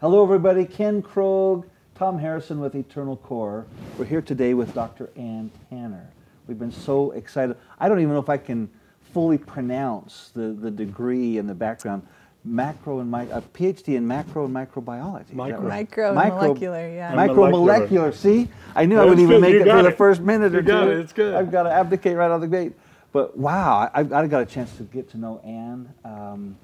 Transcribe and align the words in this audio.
Hello, 0.00 0.22
everybody. 0.22 0.64
Ken 0.64 1.02
Krogue, 1.02 1.64
Tom 1.96 2.18
Harrison 2.18 2.60
with 2.60 2.74
Eternal 2.74 3.16
Core. 3.16 3.66
We're 3.98 4.04
here 4.04 4.22
today 4.22 4.54
with 4.54 4.72
Dr. 4.74 5.10
Ann 5.16 5.50
Tanner. 5.68 6.08
We've 6.46 6.58
been 6.58 6.72
so 6.72 7.10
excited. 7.12 7.56
I 7.78 7.88
don't 7.88 7.98
even 8.00 8.12
know 8.14 8.20
if 8.20 8.28
I 8.28 8.36
can 8.36 8.70
fully 9.12 9.38
pronounce 9.38 10.30
the, 10.34 10.48
the 10.52 10.70
degree 10.70 11.38
and 11.38 11.48
the 11.48 11.54
background. 11.54 12.06
Macro 12.44 13.00
and 13.00 13.10
my, 13.10 13.22
a 13.24 13.42
PhD 13.42 13.96
in 13.96 14.06
macro 14.06 14.44
and 14.44 14.54
microbiology. 14.54 15.30
Is 15.30 15.34
Micro. 15.34 15.60
right? 15.60 15.68
Micro, 15.68 16.14
Micro- 16.14 16.38
molecular, 16.38 16.88
yeah. 16.88 17.10
And 17.10 17.30
Micromolecular. 17.30 18.14
See, 18.14 18.48
I 18.76 18.86
knew 18.86 18.98
I 19.00 19.04
wouldn't 19.04 19.20
even 19.28 19.40
make 19.40 19.54
it 19.56 19.64
got 19.64 19.78
for 19.78 19.90
the 19.90 19.96
first 19.96 20.20
minute 20.20 20.54
or 20.54 20.58
You 20.58 20.62
got 20.66 20.84
two. 20.84 20.90
it. 20.92 20.98
It's 20.98 21.12
good. 21.12 21.34
I've 21.34 21.50
got 21.50 21.64
to 21.64 21.72
abdicate 21.72 22.16
right 22.16 22.26
out 22.26 22.36
of 22.36 22.40
the 22.42 22.46
gate. 22.48 22.72
But 23.10 23.36
wow, 23.36 23.90
I, 23.92 24.00
I 24.00 24.26
got 24.28 24.42
a 24.42 24.46
chance 24.46 24.76
to 24.76 24.84
get 24.84 25.10
to 25.10 25.18
know 25.18 25.40
Anne, 25.44 25.92
um, 26.04 26.56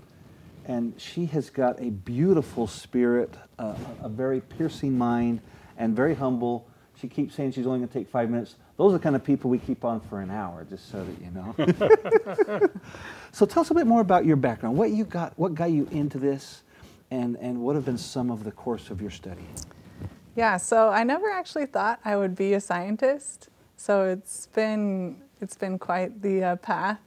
and 0.66 0.98
she 0.98 1.26
has 1.26 1.50
got 1.50 1.80
a 1.80 1.90
beautiful 1.90 2.66
spirit, 2.66 3.34
uh, 3.58 3.74
a 4.02 4.06
a 4.06 4.08
very 4.08 4.40
piercing 4.40 4.96
mind, 4.96 5.40
and 5.76 5.94
very 5.94 6.14
humble. 6.14 6.66
She 7.00 7.08
keeps 7.08 7.34
saying 7.34 7.52
she's 7.52 7.66
only 7.66 7.80
going 7.80 7.88
to 7.88 7.94
take 7.94 8.08
five 8.08 8.30
minutes. 8.30 8.56
Those 8.76 8.90
are 8.90 8.98
the 8.98 9.02
kind 9.02 9.16
of 9.16 9.24
people 9.24 9.50
we 9.50 9.58
keep 9.58 9.84
on 9.84 10.00
for 10.00 10.20
an 10.20 10.30
hour, 10.30 10.66
just 10.68 10.90
so 10.90 11.04
that 11.04 11.20
you 11.20 11.30
know. 11.30 12.68
so 13.32 13.46
tell 13.46 13.60
us 13.60 13.70
a 13.70 13.74
bit 13.74 13.86
more 13.86 14.00
about 14.00 14.24
your 14.24 14.36
background. 14.36 14.76
What 14.76 14.90
you 14.90 15.04
got? 15.04 15.38
What 15.38 15.54
got 15.54 15.70
you 15.70 15.88
into 15.90 16.18
this? 16.18 16.62
And, 17.10 17.36
and 17.36 17.60
what 17.60 17.76
have 17.76 17.84
been 17.84 17.98
some 17.98 18.30
of 18.30 18.42
the 18.42 18.50
course 18.50 18.90
of 18.90 19.00
your 19.00 19.10
study? 19.10 19.44
Yeah, 20.34 20.56
so 20.56 20.88
I 20.88 21.04
never 21.04 21.30
actually 21.30 21.66
thought 21.66 22.00
I 22.04 22.16
would 22.16 22.34
be 22.34 22.54
a 22.54 22.60
scientist. 22.60 23.48
So 23.76 24.04
it's 24.04 24.46
been 24.48 25.20
it's 25.40 25.56
been 25.56 25.78
quite 25.78 26.22
the 26.22 26.42
uh, 26.42 26.56
path. 26.56 27.00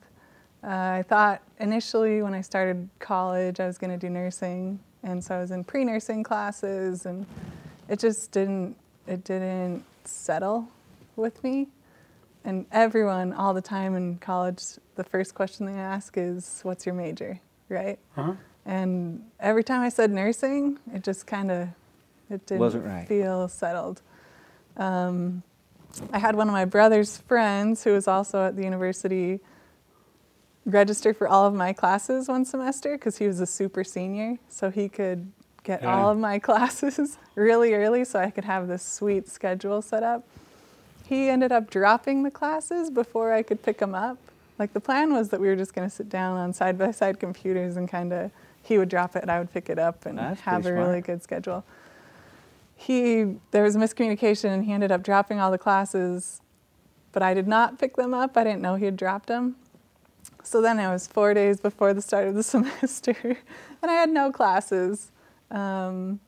Uh, 0.64 0.68
I 0.68 1.06
thought 1.08 1.42
initially 1.60 2.22
when 2.22 2.34
I 2.34 2.42
started 2.42 2.90
college 3.00 3.60
I 3.60 3.68
was 3.68 3.78
going 3.78 3.92
to 3.92 3.98
do 3.98 4.10
nursing, 4.10 4.80
and 5.04 5.24
so 5.24 5.36
I 5.36 5.42
was 5.42 5.52
in 5.52 5.64
pre-nursing 5.64 6.24
classes, 6.24 7.06
and 7.06 7.26
it 7.90 8.00
just 8.00 8.32
didn't 8.32 8.76
it 9.08 9.24
didn't 9.24 9.84
settle 10.04 10.68
with 11.16 11.44
me. 11.44 11.68
And 12.44 12.66
everyone 12.72 13.34
all 13.34 13.54
the 13.54 13.62
time 13.62 13.96
in 13.96 14.18
college, 14.18 14.64
the 14.96 15.04
first 15.04 15.36
question 15.36 15.66
they 15.66 15.74
ask 15.74 16.18
is, 16.18 16.60
"What's 16.64 16.86
your 16.86 16.96
major?" 16.96 17.40
Right? 17.70 18.00
Uh-huh. 18.16 18.34
And 18.66 19.24
every 19.40 19.64
time 19.64 19.82
I 19.82 19.90
said 19.90 20.12
nursing, 20.12 20.80
it 20.94 21.04
just 21.04 21.26
kind 21.28 21.52
of 21.52 21.70
it 22.30 22.46
didn't 22.46 22.60
Wasn't 22.60 22.86
right. 22.86 23.08
feel 23.08 23.48
settled. 23.48 24.02
Um, 24.76 25.44
I 26.12 26.20
had 26.20 26.36
one 26.36 26.48
of 26.48 26.54
my 26.54 26.66
brother's 26.66 27.18
friends 27.18 27.84
who 27.84 27.94
was 27.94 28.08
also 28.08 28.46
at 28.46 28.56
the 28.56 28.64
university 28.64 29.40
register 30.68 31.14
for 31.14 31.28
all 31.28 31.46
of 31.48 31.54
my 31.54 31.74
classes 31.74 32.28
one 32.28 32.46
semester 32.46 32.98
because 32.98 33.18
he 33.18 33.26
was 33.26 33.40
a 33.40 33.46
super 33.48 33.84
senior, 33.84 34.38
so 34.50 34.70
he 34.70 34.90
could 34.90 35.32
get 35.64 35.82
Yeah. 35.82 35.96
all 35.98 36.12
of 36.12 36.18
my 36.20 36.38
classes 36.48 37.18
really 37.36 37.74
early 37.74 38.04
so 38.06 38.20
I 38.20 38.30
could 38.30 38.46
have 38.46 38.68
this 38.68 38.84
sweet 38.84 39.28
schedule 39.28 39.82
set 39.82 40.04
up. 40.04 40.24
He 41.06 41.30
ended 41.30 41.52
up 41.54 41.70
dropping 41.70 42.24
the 42.24 42.32
classes 42.32 42.90
before 42.90 43.32
I 43.32 43.42
could 43.42 43.64
pick 43.64 43.78
them 43.80 43.96
up. 43.96 44.18
Like 44.60 44.74
the 44.74 44.80
plan 44.82 45.14
was 45.14 45.30
that 45.30 45.40
we 45.40 45.48
were 45.48 45.56
just 45.56 45.74
going 45.74 45.88
to 45.90 45.96
sit 45.96 46.10
down 46.10 46.38
on 46.38 46.52
side 46.54 46.78
by 46.78 46.92
side 46.92 47.20
computers 47.20 47.78
and 47.78 47.88
kind 47.88 48.12
of 48.12 48.32
he 48.64 48.78
would 48.78 48.90
drop 48.90 49.16
it 49.16 49.22
and 49.22 49.32
I 49.32 49.40
would 49.40 49.54
pick 49.54 49.70
it 49.70 49.80
up 49.80 50.06
and 50.06 50.18
That's 50.18 50.42
have 50.42 50.62
a 50.66 50.70
pretty 50.70 50.78
really 50.78 51.00
good 51.02 51.24
schedule. 51.24 51.64
He 52.76 53.36
there 53.52 53.64
was 53.64 53.76
a 53.76 53.80
miscommunication 53.80 54.50
and 54.50 54.66
he 54.66 54.74
ended 54.74 54.92
up 54.92 55.02
dropping 55.04 55.40
all 55.40 55.50
the 55.52 55.58
classes, 55.58 56.42
but 57.12 57.24
I 57.24 57.34
did 57.34 57.48
not 57.48 57.80
pick 57.80 57.96
them 57.96 58.14
up. 58.14 58.36
I 58.38 58.44
didn't 58.44 58.62
know 58.62 58.76
he 58.76 58.86
had 58.86 58.98
dropped 58.98 59.28
them. 59.28 59.56
So 60.48 60.62
then 60.62 60.80
it 60.80 60.88
was 60.88 61.08
four 61.08 61.34
days 61.34 61.60
before 61.60 61.94
the 61.94 62.02
start 62.02 62.26
of 62.26 62.34
the 62.34 62.42
semester, 62.56 63.38
and 63.82 63.92
I 63.92 63.94
had 63.94 64.10
no 64.10 64.32
classes. 64.32 65.12
Um, 65.52 66.22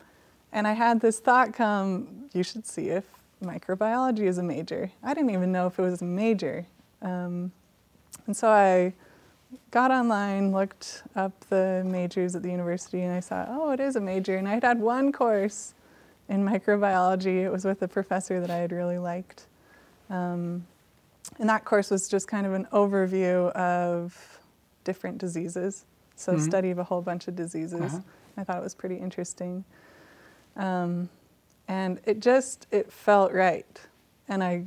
and 0.52 0.68
I 0.68 0.74
had 0.74 1.00
this 1.00 1.20
thought 1.20 1.54
come: 1.54 2.26
you 2.34 2.44
should 2.44 2.68
see 2.68 2.90
if 2.90 3.06
microbiology 3.42 4.28
is 4.28 4.38
a 4.38 4.44
major. 4.44 4.92
I 5.02 5.14
didn't 5.14 5.30
even 5.30 5.54
know 5.54 5.68
if 5.68 5.80
it 5.80 5.84
was 5.84 6.02
a 6.02 6.06
major. 6.06 6.66
Um, 7.02 7.54
and 8.28 8.36
so 8.36 8.50
I 8.50 8.94
got 9.72 9.90
online, 9.90 10.52
looked 10.52 11.04
up 11.16 11.32
the 11.50 11.84
majors 11.86 12.36
at 12.36 12.44
the 12.44 12.52
university, 12.52 13.04
and 13.04 13.14
I 13.14 13.22
saw, 13.22 13.46
oh, 13.48 13.72
it 13.72 13.80
is 13.80 13.96
a 13.96 14.02
major. 14.02 14.36
And 14.36 14.50
I 14.50 14.56
had 14.56 14.66
had 14.66 14.82
one 14.82 15.14
course 15.14 15.76
in 16.28 16.44
microbiology. 16.46 17.46
It 17.46 17.50
was 17.50 17.64
with 17.64 17.82
a 17.84 17.88
professor 17.88 18.42
that 18.42 18.50
I 18.50 18.58
had 18.58 18.74
really 18.74 18.98
liked. 18.98 19.46
Um, 20.10 20.68
and 21.40 21.50
that 21.50 21.66
course 21.66 21.90
was 21.92 22.08
just 22.08 22.28
kind 22.28 22.46
of 22.46 22.54
an 22.54 22.68
overview 22.72 23.52
of 23.54 24.40
different 24.84 25.18
diseases. 25.18 25.86
So, 26.16 26.34
Mhm. 26.34 26.42
study 26.42 26.72
of 26.72 26.80
a 26.80 26.84
whole 26.84 27.02
bunch 27.02 27.28
of 27.28 27.36
diseases. 27.36 27.94
Uh-huh. 27.94 28.00
I 28.38 28.44
thought 28.44 28.58
it 28.58 28.64
was 28.64 28.76
pretty 28.76 28.96
interesting. 28.98 29.64
Um, 30.58 31.10
and 31.68 32.00
it 32.06 32.20
just, 32.20 32.68
it 32.72 32.92
felt 32.92 33.32
right. 33.32 33.80
And 34.28 34.44
I 34.44 34.66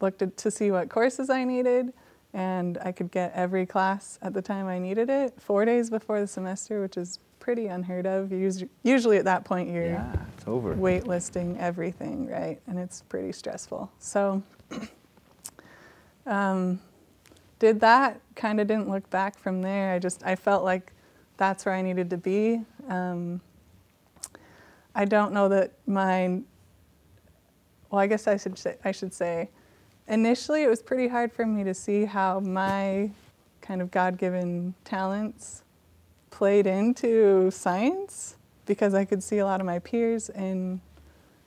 looked 0.00 0.22
at, 0.22 0.36
to 0.38 0.50
see 0.50 0.70
what 0.70 0.88
courses 0.88 1.30
I 1.30 1.44
needed, 1.44 1.92
and 2.32 2.78
I 2.78 2.92
could 2.92 3.10
get 3.10 3.32
every 3.34 3.64
class 3.66 4.18
at 4.22 4.34
the 4.34 4.42
time 4.42 4.66
I 4.66 4.78
needed 4.78 5.08
it, 5.08 5.40
four 5.40 5.64
days 5.64 5.88
before 5.90 6.20
the 6.20 6.26
semester, 6.26 6.80
which 6.82 6.96
is 6.96 7.18
pretty 7.40 7.66
unheard 7.68 8.06
of. 8.06 8.30
Usually, 8.32 8.68
usually 8.82 9.16
at 9.16 9.24
that 9.24 9.44
point, 9.44 9.70
you're 9.70 9.86
Yeah, 9.86 10.12
it's 10.36 10.46
over. 10.46 10.74
waitlisting 10.74 11.58
everything, 11.58 12.26
right? 12.28 12.60
And 12.66 12.78
it's 12.78 13.02
pretty 13.02 13.32
stressful. 13.32 13.90
So, 13.98 14.42
um, 16.26 16.80
did 17.58 17.80
that. 17.80 18.20
Kind 18.34 18.60
of 18.60 18.66
didn't 18.66 18.90
look 18.90 19.08
back 19.10 19.38
from 19.38 19.62
there. 19.62 19.92
I 19.92 19.98
just 19.98 20.22
I 20.24 20.36
felt 20.36 20.64
like 20.64 20.92
that's 21.36 21.64
where 21.64 21.74
I 21.74 21.82
needed 21.82 22.10
to 22.10 22.16
be. 22.16 22.60
Um, 22.88 23.40
I 24.94 25.04
don't 25.04 25.32
know 25.32 25.48
that 25.48 25.72
my. 25.86 26.40
Well, 27.90 28.00
I 28.00 28.06
guess 28.08 28.26
I 28.26 28.36
should 28.36 28.58
say, 28.58 28.76
I 28.84 28.90
should 28.90 29.14
say, 29.14 29.48
initially 30.08 30.64
it 30.64 30.68
was 30.68 30.82
pretty 30.82 31.06
hard 31.06 31.32
for 31.32 31.46
me 31.46 31.62
to 31.64 31.72
see 31.72 32.04
how 32.04 32.40
my 32.40 33.10
kind 33.60 33.80
of 33.80 33.90
God-given 33.90 34.74
talents 34.84 35.62
played 36.30 36.66
into 36.66 37.50
science 37.50 38.36
because 38.66 38.92
I 38.92 39.04
could 39.04 39.22
see 39.22 39.38
a 39.38 39.44
lot 39.44 39.60
of 39.60 39.66
my 39.66 39.78
peers 39.78 40.28
in 40.30 40.80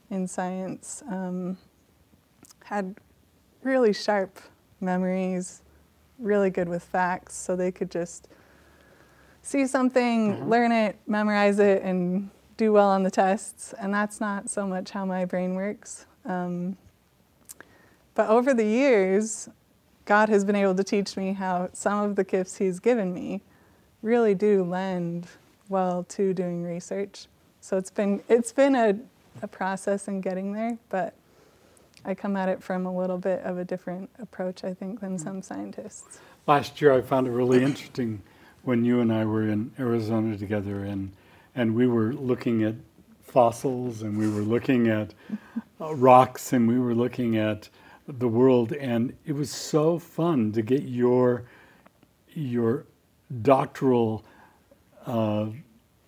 in 0.09 0.27
science 0.27 1.03
um, 1.09 1.57
had 2.63 2.95
really 3.63 3.93
sharp 3.93 4.39
memories, 4.81 5.61
really 6.17 6.49
good 6.49 6.69
with 6.69 6.83
facts, 6.83 7.35
so 7.35 7.55
they 7.55 7.71
could 7.71 7.91
just 7.91 8.27
see 9.41 9.65
something, 9.67 10.49
learn 10.49 10.71
it, 10.71 10.97
memorize 11.07 11.59
it, 11.59 11.81
and 11.81 12.29
do 12.57 12.73
well 12.73 12.89
on 12.89 13.03
the 13.03 13.11
tests. 13.11 13.73
And 13.79 13.93
that's 13.93 14.19
not 14.19 14.49
so 14.49 14.67
much 14.67 14.91
how 14.91 15.05
my 15.05 15.25
brain 15.25 15.55
works. 15.55 16.05
Um, 16.25 16.77
but 18.15 18.29
over 18.29 18.53
the 18.53 18.65
years, 18.65 19.49
God 20.05 20.27
has 20.29 20.43
been 20.43 20.55
able 20.55 20.75
to 20.75 20.83
teach 20.83 21.15
me 21.15 21.33
how 21.33 21.69
some 21.71 21.99
of 21.99 22.15
the 22.15 22.23
gifts 22.23 22.57
He's 22.57 22.79
given 22.79 23.13
me 23.13 23.41
really 24.01 24.35
do 24.35 24.63
lend 24.63 25.27
well 25.69 26.03
to 26.09 26.33
doing 26.33 26.63
research. 26.63 27.27
So 27.61 27.77
it's 27.77 27.91
been 27.91 28.21
it's 28.27 28.51
been 28.51 28.75
a, 28.75 28.97
a 29.41 29.47
process 29.47 30.07
in 30.07 30.21
getting 30.21 30.53
there, 30.53 30.77
but 30.89 31.13
I 32.05 32.15
come 32.15 32.35
at 32.35 32.49
it 32.49 32.63
from 32.63 32.85
a 32.85 32.95
little 32.95 33.17
bit 33.17 33.41
of 33.43 33.57
a 33.57 33.65
different 33.65 34.09
approach, 34.19 34.63
I 34.63 34.73
think, 34.73 35.01
than 35.01 35.17
some 35.17 35.41
scientists. 35.41 36.19
Last 36.47 36.81
year, 36.81 36.93
I 36.93 37.01
found 37.01 37.27
it 37.27 37.31
really 37.31 37.63
interesting 37.63 38.21
when 38.63 38.85
you 38.85 39.01
and 39.01 39.11
I 39.11 39.25
were 39.25 39.47
in 39.47 39.71
Arizona 39.79 40.37
together, 40.37 40.83
and 40.83 41.11
and 41.55 41.75
we 41.75 41.87
were 41.87 42.13
looking 42.13 42.63
at 42.63 42.75
fossils, 43.21 44.01
and 44.01 44.17
we 44.17 44.29
were 44.29 44.41
looking 44.41 44.87
at 44.87 45.13
uh, 45.81 45.93
rocks, 45.95 46.53
and 46.53 46.67
we 46.67 46.79
were 46.79 46.95
looking 46.95 47.37
at 47.37 47.69
the 48.07 48.27
world, 48.27 48.71
and 48.73 49.13
it 49.25 49.33
was 49.33 49.51
so 49.51 49.99
fun 49.99 50.51
to 50.53 50.61
get 50.61 50.83
your 50.83 51.43
your 52.33 52.85
doctoral 53.41 54.23
uh, 55.05 55.47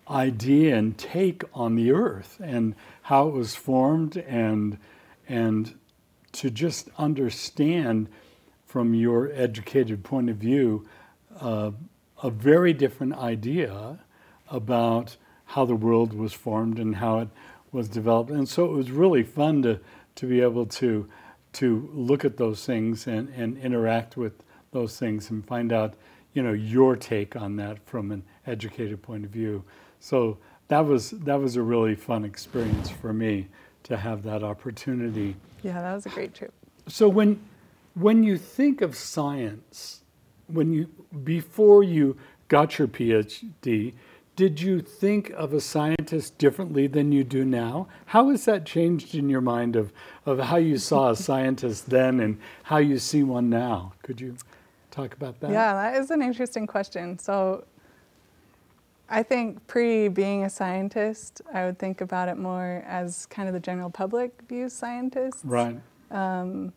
idea 0.08 0.76
and 0.76 0.98
take 0.98 1.42
on 1.54 1.76
the 1.76 1.92
earth 1.92 2.40
and 2.42 2.74
how 3.02 3.28
it 3.28 3.34
was 3.34 3.54
formed 3.54 4.16
and 4.16 4.78
and 5.28 5.74
to 6.32 6.50
just 6.50 6.88
understand 6.98 8.08
from 8.66 8.94
your 8.94 9.30
educated 9.34 10.02
point 10.02 10.30
of 10.30 10.36
view 10.36 10.86
uh, 11.40 11.70
a 12.22 12.30
very 12.30 12.72
different 12.72 13.14
idea 13.14 13.98
about 14.50 15.16
how 15.46 15.64
the 15.64 15.74
world 15.74 16.14
was 16.14 16.32
formed 16.32 16.78
and 16.78 16.96
how 16.96 17.18
it 17.18 17.28
was 17.70 17.88
developed. 17.88 18.30
And 18.30 18.48
so 18.48 18.64
it 18.64 18.72
was 18.72 18.90
really 18.90 19.22
fun 19.22 19.62
to 19.62 19.80
to 20.14 20.26
be 20.26 20.40
able 20.40 20.66
to 20.66 21.08
to 21.54 21.90
look 21.92 22.24
at 22.24 22.36
those 22.36 22.64
things 22.64 23.06
and, 23.06 23.28
and 23.30 23.58
interact 23.58 24.16
with 24.16 24.32
those 24.72 24.98
things 24.98 25.30
and 25.30 25.46
find 25.46 25.72
out 25.72 25.94
you 26.32 26.42
know 26.42 26.52
your 26.52 26.96
take 26.96 27.36
on 27.36 27.56
that 27.56 27.78
from 27.86 28.10
an 28.10 28.22
educated 28.46 29.02
point 29.02 29.24
of 29.24 29.30
view. 29.30 29.64
So 30.00 30.38
that 30.68 30.80
was 30.80 31.10
that 31.10 31.40
was 31.40 31.56
a 31.56 31.62
really 31.62 31.94
fun 31.94 32.24
experience 32.24 32.88
for 32.88 33.12
me 33.12 33.48
to 33.84 33.96
have 33.96 34.22
that 34.22 34.42
opportunity 34.42 35.36
Yeah, 35.62 35.80
that 35.80 35.94
was 35.94 36.06
a 36.06 36.10
great 36.10 36.34
trip. 36.34 36.52
so 36.88 37.08
when 37.08 37.40
when 37.94 38.22
you 38.22 38.38
think 38.38 38.80
of 38.80 38.96
science 38.96 40.02
when 40.46 40.72
you 40.72 40.88
before 41.24 41.82
you 41.82 42.16
got 42.48 42.78
your 42.78 42.88
phd 42.88 43.94
did 44.34 44.60
you 44.60 44.80
think 44.80 45.30
of 45.30 45.52
a 45.52 45.60
scientist 45.60 46.38
differently 46.38 46.86
than 46.86 47.12
you 47.12 47.22
do 47.22 47.44
now? 47.44 47.86
How 48.06 48.30
has 48.30 48.46
that 48.46 48.64
changed 48.64 49.14
in 49.14 49.28
your 49.28 49.42
mind 49.42 49.76
of, 49.76 49.92
of 50.24 50.38
how 50.38 50.56
you 50.56 50.78
saw 50.78 51.10
a 51.10 51.16
scientist 51.28 51.90
then 51.90 52.18
and 52.18 52.38
how 52.62 52.78
you 52.78 52.98
see 52.98 53.22
one 53.22 53.50
now? 53.50 53.92
Could 54.02 54.20
you 54.20 54.36
talk 54.90 55.14
about 55.14 55.40
that? 55.40 55.50
Yeah, 55.50 55.74
that 55.74 56.00
is 56.00 56.10
an 56.10 56.22
interesting 56.22 56.66
question. 56.66 57.18
So 57.18 57.64
I 59.12 59.22
think 59.22 59.66
pre 59.66 60.08
being 60.08 60.44
a 60.44 60.50
scientist, 60.50 61.42
I 61.52 61.66
would 61.66 61.78
think 61.78 62.00
about 62.00 62.30
it 62.30 62.38
more 62.38 62.82
as 62.88 63.26
kind 63.26 63.46
of 63.46 63.52
the 63.52 63.60
general 63.60 63.90
public 63.90 64.32
views 64.48 64.72
scientists. 64.72 65.42
Right. 65.44 65.78
Um, 66.10 66.72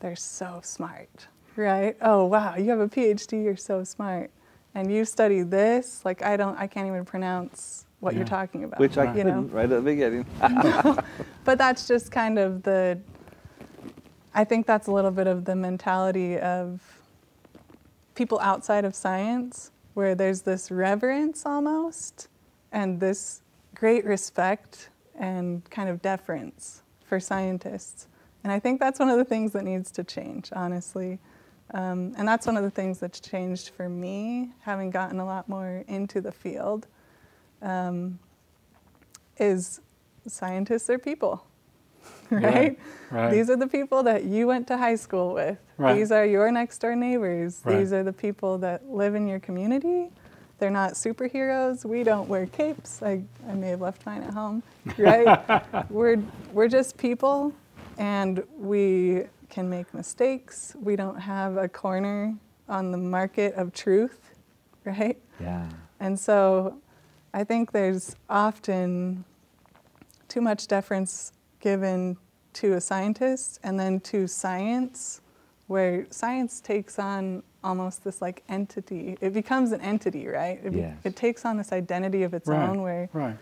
they're 0.00 0.14
so 0.14 0.60
smart, 0.62 1.28
right? 1.56 1.96
Oh, 2.02 2.26
wow, 2.26 2.56
you 2.56 2.68
have 2.70 2.80
a 2.80 2.88
PhD, 2.88 3.42
you're 3.42 3.56
so 3.56 3.84
smart. 3.84 4.30
And 4.74 4.92
you 4.92 5.06
study 5.06 5.40
this, 5.42 6.04
like 6.04 6.22
I 6.22 6.36
don't, 6.36 6.58
I 6.58 6.66
can't 6.66 6.86
even 6.86 7.06
pronounce 7.06 7.86
what 8.00 8.12
Yeah. 8.12 8.18
you're 8.18 8.28
talking 8.28 8.64
about. 8.64 8.78
Which 8.80 8.98
I 8.98 9.04
Right. 9.06 9.16
you 9.16 9.24
know? 9.24 9.30
couldn't 9.30 9.52
right 9.52 9.64
at 9.64 9.70
the 9.70 9.80
beginning. 9.80 10.26
But 11.44 11.56
that's 11.56 11.88
just 11.88 12.12
kind 12.12 12.38
of 12.38 12.62
the, 12.64 12.98
I 14.34 14.44
think 14.44 14.66
that's 14.66 14.88
a 14.88 14.92
little 14.92 15.10
bit 15.10 15.26
of 15.26 15.46
the 15.46 15.56
mentality 15.56 16.38
of 16.38 16.82
people 18.14 18.38
outside 18.40 18.84
of 18.84 18.94
science, 18.94 19.70
where 19.98 20.14
there's 20.14 20.42
this 20.42 20.70
reverence 20.70 21.44
almost 21.44 22.28
and 22.70 23.00
this 23.00 23.42
great 23.74 24.04
respect 24.04 24.90
and 25.18 25.68
kind 25.70 25.88
of 25.88 26.00
deference 26.00 26.84
for 27.04 27.18
scientists. 27.18 28.06
And 28.44 28.52
I 28.52 28.60
think 28.60 28.78
that's 28.78 29.00
one 29.00 29.08
of 29.08 29.18
the 29.18 29.24
things 29.24 29.50
that 29.54 29.64
needs 29.64 29.90
to 29.90 30.04
change, 30.04 30.50
honestly. 30.52 31.18
Um, 31.74 32.14
and 32.16 32.28
that's 32.28 32.46
one 32.46 32.56
of 32.56 32.62
the 32.62 32.70
things 32.70 33.00
that's 33.00 33.18
changed 33.18 33.70
for 33.70 33.88
me, 33.88 34.52
having 34.60 34.90
gotten 34.90 35.18
a 35.18 35.26
lot 35.26 35.48
more 35.48 35.82
into 35.88 36.20
the 36.20 36.30
field, 36.30 36.86
um, 37.60 38.20
is 39.36 39.80
scientists 40.28 40.88
are 40.90 40.98
people, 41.00 41.44
right? 42.30 42.42
Right, 42.42 42.78
right. 43.10 43.30
These 43.30 43.50
are 43.50 43.56
the 43.56 43.66
people 43.66 44.02
that 44.04 44.24
you 44.24 44.46
went 44.46 44.66
to 44.68 44.76
high 44.76 44.96
school 44.96 45.34
with. 45.34 45.58
Right. 45.78 45.96
These 45.96 46.12
are 46.12 46.26
your 46.26 46.50
next 46.50 46.78
door 46.78 46.94
neighbors. 46.94 47.62
Right. 47.64 47.78
These 47.78 47.92
are 47.92 48.02
the 48.02 48.12
people 48.12 48.58
that 48.58 48.88
live 48.88 49.14
in 49.14 49.26
your 49.26 49.40
community. 49.40 50.10
They're 50.58 50.70
not 50.70 50.94
superheroes. 50.94 51.84
We 51.84 52.02
don't 52.02 52.28
wear 52.28 52.46
capes. 52.46 53.02
I, 53.02 53.22
I 53.48 53.54
may 53.54 53.68
have 53.68 53.80
left 53.80 54.04
mine 54.04 54.22
at 54.22 54.34
home, 54.34 54.62
right? 54.98 55.90
we're, 55.90 56.18
we're 56.52 56.68
just 56.68 56.96
people 56.96 57.52
and 57.96 58.42
we 58.56 59.24
can 59.48 59.70
make 59.70 59.92
mistakes. 59.94 60.74
We 60.80 60.96
don't 60.96 61.18
have 61.18 61.56
a 61.56 61.68
corner 61.68 62.34
on 62.68 62.90
the 62.92 62.98
market 62.98 63.54
of 63.54 63.72
truth, 63.72 64.32
right? 64.84 65.16
yeah. 65.40 65.68
And 66.00 66.18
so 66.18 66.78
I 67.34 67.44
think 67.44 67.72
there's 67.72 68.14
often 68.28 69.24
too 70.28 70.40
much 70.40 70.66
deference 70.68 71.32
given 71.60 72.16
to 72.54 72.74
a 72.74 72.80
scientist 72.80 73.60
and 73.62 73.78
then 73.78 74.00
to 74.00 74.26
science, 74.26 75.20
where 75.66 76.06
science 76.10 76.60
takes 76.60 76.98
on 76.98 77.42
almost 77.62 78.04
this 78.04 78.22
like 78.22 78.42
entity. 78.48 79.16
It 79.20 79.32
becomes 79.32 79.72
an 79.72 79.80
entity, 79.80 80.26
right? 80.26 80.60
It, 80.64 80.72
Yes. 80.72 80.96
it 81.04 81.16
takes 81.16 81.44
on 81.44 81.56
this 81.56 81.72
identity 81.72 82.22
of 82.22 82.32
its 82.34 82.48
Right. 82.48 82.68
own, 82.68 82.82
where 82.82 83.08
Right. 83.12 83.36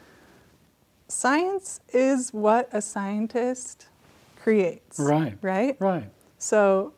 science 1.09 1.81
is 1.93 2.33
what 2.33 2.69
a 2.73 2.83
scientist 2.83 3.87
creates. 4.41 4.99
Right. 4.99 5.39
Right? 5.43 5.77
Right. 5.81 6.11
So 6.39 6.93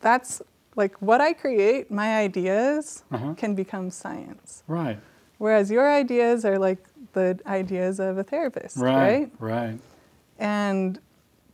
that's 0.00 0.42
like 0.76 1.00
what 1.00 1.20
I 1.20 1.32
create, 1.32 1.90
my 1.90 2.16
ideas 2.18 3.04
Uh-huh. 3.12 3.34
can 3.34 3.54
become 3.54 3.90
science. 3.90 4.64
Right. 4.66 4.98
Whereas 5.38 5.70
your 5.70 5.88
ideas 5.90 6.44
are 6.44 6.58
like 6.58 6.78
the 7.12 7.38
ideas 7.46 8.00
of 8.00 8.18
a 8.18 8.24
therapist, 8.24 8.78
Right. 8.78 8.96
right? 8.96 9.30
Right. 9.38 9.78
And 10.44 10.98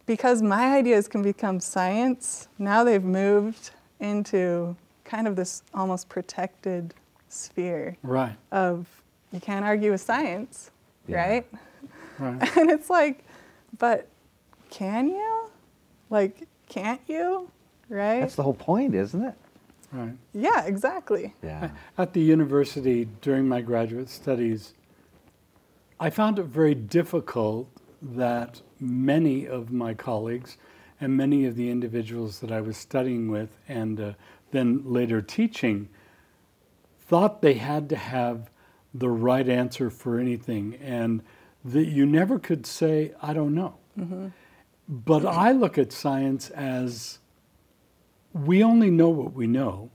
because 0.05 0.43
my 0.43 0.77
ideas 0.77 1.07
can 1.07 1.23
become 1.23 1.61
science, 1.61 2.49
now 2.59 2.83
they've 2.83 3.05
moved 3.05 3.71
into 4.01 4.75
kind 5.05 5.29
of 5.29 5.37
this 5.37 5.63
almost 5.73 6.09
protected 6.09 6.93
sphere 7.29 7.97
Right. 8.03 8.37
of 8.51 8.87
you 9.33 9.39
can't 9.39 9.65
argue 9.65 9.93
with 9.93 10.01
science, 10.01 10.73
Yeah. 11.07 11.25
right? 11.29 11.47
Right. 12.19 12.57
And 12.59 12.69
it's 12.69 12.91
like, 12.91 13.25
but 13.79 14.09
can 14.71 15.09
you? 15.09 15.49
Like, 16.11 16.49
can't 16.69 17.01
you? 17.07 17.49
Right? 17.89 18.21
That's 18.21 18.35
the 18.35 18.43
whole 18.43 18.55
point, 18.55 18.97
isn't 18.97 19.23
it? 19.23 19.35
Right. 19.93 20.15
yeah, 20.33 20.65
exactly. 20.67 21.35
Yeah. 21.45 21.71
At 21.97 22.13
the 22.13 22.21
university 22.21 23.07
during 23.21 23.47
my 23.47 23.61
graduate 23.61 24.09
studies, 24.09 24.75
I 26.01 26.11
found 26.11 26.41
it 26.41 26.45
very 26.47 26.75
difficult 26.75 27.69
that 28.03 28.63
many 28.81 29.47
of 29.47 29.71
my 29.71 29.95
colleagues 29.95 30.57
and 31.01 31.17
many 31.17 31.47
of 31.47 31.57
the 31.57 31.71
individuals 31.71 32.41
that 32.41 32.51
I 32.51 32.61
was 32.61 32.77
studying 32.77 33.31
with 33.31 33.57
and 33.69 34.01
uh, 34.01 34.13
then 34.51 34.83
later 34.85 35.23
teaching 35.23 35.89
thought 36.99 37.43
they 37.43 37.55
had 37.55 37.89
to 37.89 37.97
have 37.97 38.51
the 38.93 39.09
right 39.09 39.49
answer 39.49 39.91
for 39.91 40.19
anything 40.19 40.77
and 40.77 41.23
that 41.65 41.87
you 41.87 42.07
never 42.07 42.39
could 42.39 42.67
say, 42.67 43.13
I 43.23 43.33
don't 43.33 43.55
know. 43.55 43.77
But 44.89 45.27
I 45.27 45.53
look 45.53 45.79
at 45.79 45.93
science 45.93 46.51
as 46.51 47.19
we 48.33 48.63
only 48.63 48.91
know 48.91 49.09
what 49.09 49.33
we 49.33 49.47
know. 49.47 49.91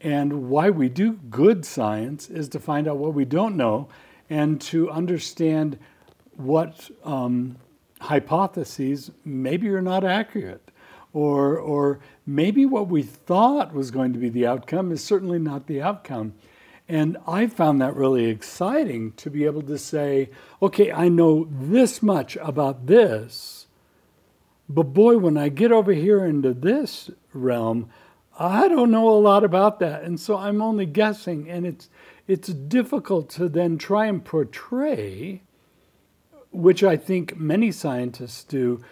And 0.00 0.48
why 0.48 0.70
we 0.70 0.88
do 0.88 1.12
good 1.12 1.64
science 1.64 2.30
is 2.30 2.48
to 2.50 2.60
find 2.60 2.88
out 2.88 2.96
what 2.96 3.12
we 3.12 3.24
don't 3.24 3.56
know 3.56 3.88
and 4.30 4.60
to 4.62 4.90
understand 4.90 5.78
what 6.36 6.90
um, 7.04 7.56
hypotheses 8.00 9.10
maybe 9.24 9.68
are 9.68 9.82
not 9.82 10.04
accurate. 10.04 10.70
Or, 11.12 11.58
or 11.58 12.00
maybe 12.24 12.64
what 12.64 12.88
we 12.88 13.02
thought 13.02 13.74
was 13.74 13.90
going 13.90 14.12
to 14.12 14.18
be 14.18 14.28
the 14.28 14.46
outcome 14.46 14.92
is 14.92 15.02
certainly 15.02 15.38
not 15.38 15.66
the 15.66 15.82
outcome. 15.82 16.34
And 16.88 17.16
I 17.26 17.46
found 17.46 17.80
that 17.80 17.96
really 17.96 18.26
exciting 18.26 19.12
to 19.12 19.30
be 19.30 19.44
able 19.44 19.62
to 19.62 19.78
say, 19.78 20.30
okay, 20.60 20.90
I 20.90 21.08
know 21.08 21.48
this 21.50 22.02
much 22.02 22.36
about 22.36 22.86
this, 22.86 23.66
but 24.68 24.84
boy, 24.84 25.18
when 25.18 25.36
I 25.36 25.48
get 25.48 25.72
over 25.72 25.92
here 25.92 26.24
into 26.24 26.54
this 26.54 27.10
realm, 27.32 27.90
I 28.38 28.68
don't 28.68 28.90
know 28.90 29.08
a 29.08 29.18
lot 29.18 29.44
about 29.44 29.80
that. 29.80 30.02
And 30.02 30.18
so 30.18 30.36
I'm 30.36 30.62
only 30.62 30.86
guessing. 30.86 31.50
And 31.50 31.66
it's, 31.66 31.90
it's 32.26 32.48
difficult 32.48 33.30
to 33.30 33.48
then 33.48 33.78
try 33.78 34.06
and 34.06 34.24
portray, 34.24 35.42
which 36.50 36.82
I 36.82 36.96
think 36.96 37.36
many 37.36 37.72
scientists 37.72 38.44
do 38.44 38.82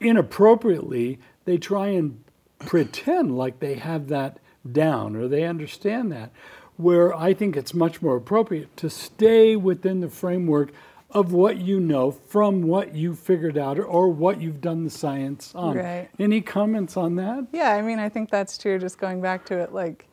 inappropriately. 0.00 1.18
They 1.44 1.58
try 1.58 1.88
and 1.88 2.22
pretend 2.58 3.36
like 3.36 3.58
they 3.60 3.74
have 3.74 4.08
that 4.08 4.38
down 4.70 5.16
or 5.16 5.28
they 5.28 5.44
understand 5.44 6.12
that. 6.12 6.30
Where 6.76 7.14
I 7.14 7.34
think 7.34 7.56
it's 7.56 7.74
much 7.74 8.00
more 8.00 8.16
appropriate 8.16 8.76
to 8.78 8.88
stay 8.90 9.56
within 9.56 10.00
the 10.00 10.08
framework 10.08 10.72
of 11.10 11.32
what 11.32 11.58
you 11.58 11.78
know 11.78 12.10
from 12.10 12.62
what 12.62 12.94
you 12.94 13.14
figured 13.14 13.58
out 13.58 13.78
or, 13.78 13.84
or 13.84 14.08
what 14.08 14.40
you've 14.40 14.60
done 14.60 14.84
the 14.84 14.90
science 14.90 15.54
on. 15.54 15.76
Right. 15.76 16.08
Any 16.18 16.40
comments 16.40 16.96
on 16.96 17.16
that? 17.16 17.46
Yeah, 17.52 17.72
I 17.72 17.82
mean, 17.82 17.98
I 17.98 18.08
think 18.08 18.30
that's 18.30 18.56
true. 18.56 18.78
Just 18.78 18.98
going 18.98 19.20
back 19.20 19.44
to 19.46 19.58
it, 19.58 19.72
like, 19.72 20.08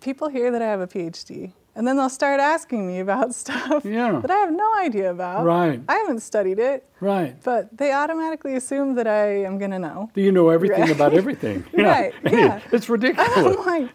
people 0.00 0.28
hear 0.28 0.50
that 0.50 0.60
I 0.60 0.66
have 0.66 0.80
a 0.80 0.88
PhD, 0.88 1.52
and 1.76 1.86
then 1.86 1.96
they'll 1.96 2.08
start 2.08 2.40
asking 2.40 2.86
me 2.86 3.00
about 3.00 3.34
stuff 3.42 3.84
Yeah. 3.84 4.18
that 4.20 4.30
I 4.30 4.36
have 4.38 4.52
no 4.52 4.74
idea 4.78 5.10
about. 5.10 5.44
Right. 5.44 5.80
I 5.88 5.94
haven't 5.96 6.20
studied 6.20 6.58
it, 6.58 6.84
Right. 7.00 7.36
but 7.42 7.76
they 7.76 7.92
automatically 7.92 8.54
assume 8.56 8.94
that 8.96 9.06
I 9.06 9.44
am 9.44 9.58
going 9.58 9.70
to 9.70 9.78
know. 9.78 10.10
Do 10.14 10.20
you 10.20 10.32
know 10.32 10.48
everything 10.50 10.80
Right. 10.82 10.90
about 10.90 11.14
everything? 11.14 11.64
Right, 11.72 12.12
yeah. 12.24 12.60
it's 12.72 12.88
ridiculous. 12.88 13.30
I'm 13.36 13.66
like, 13.66 13.88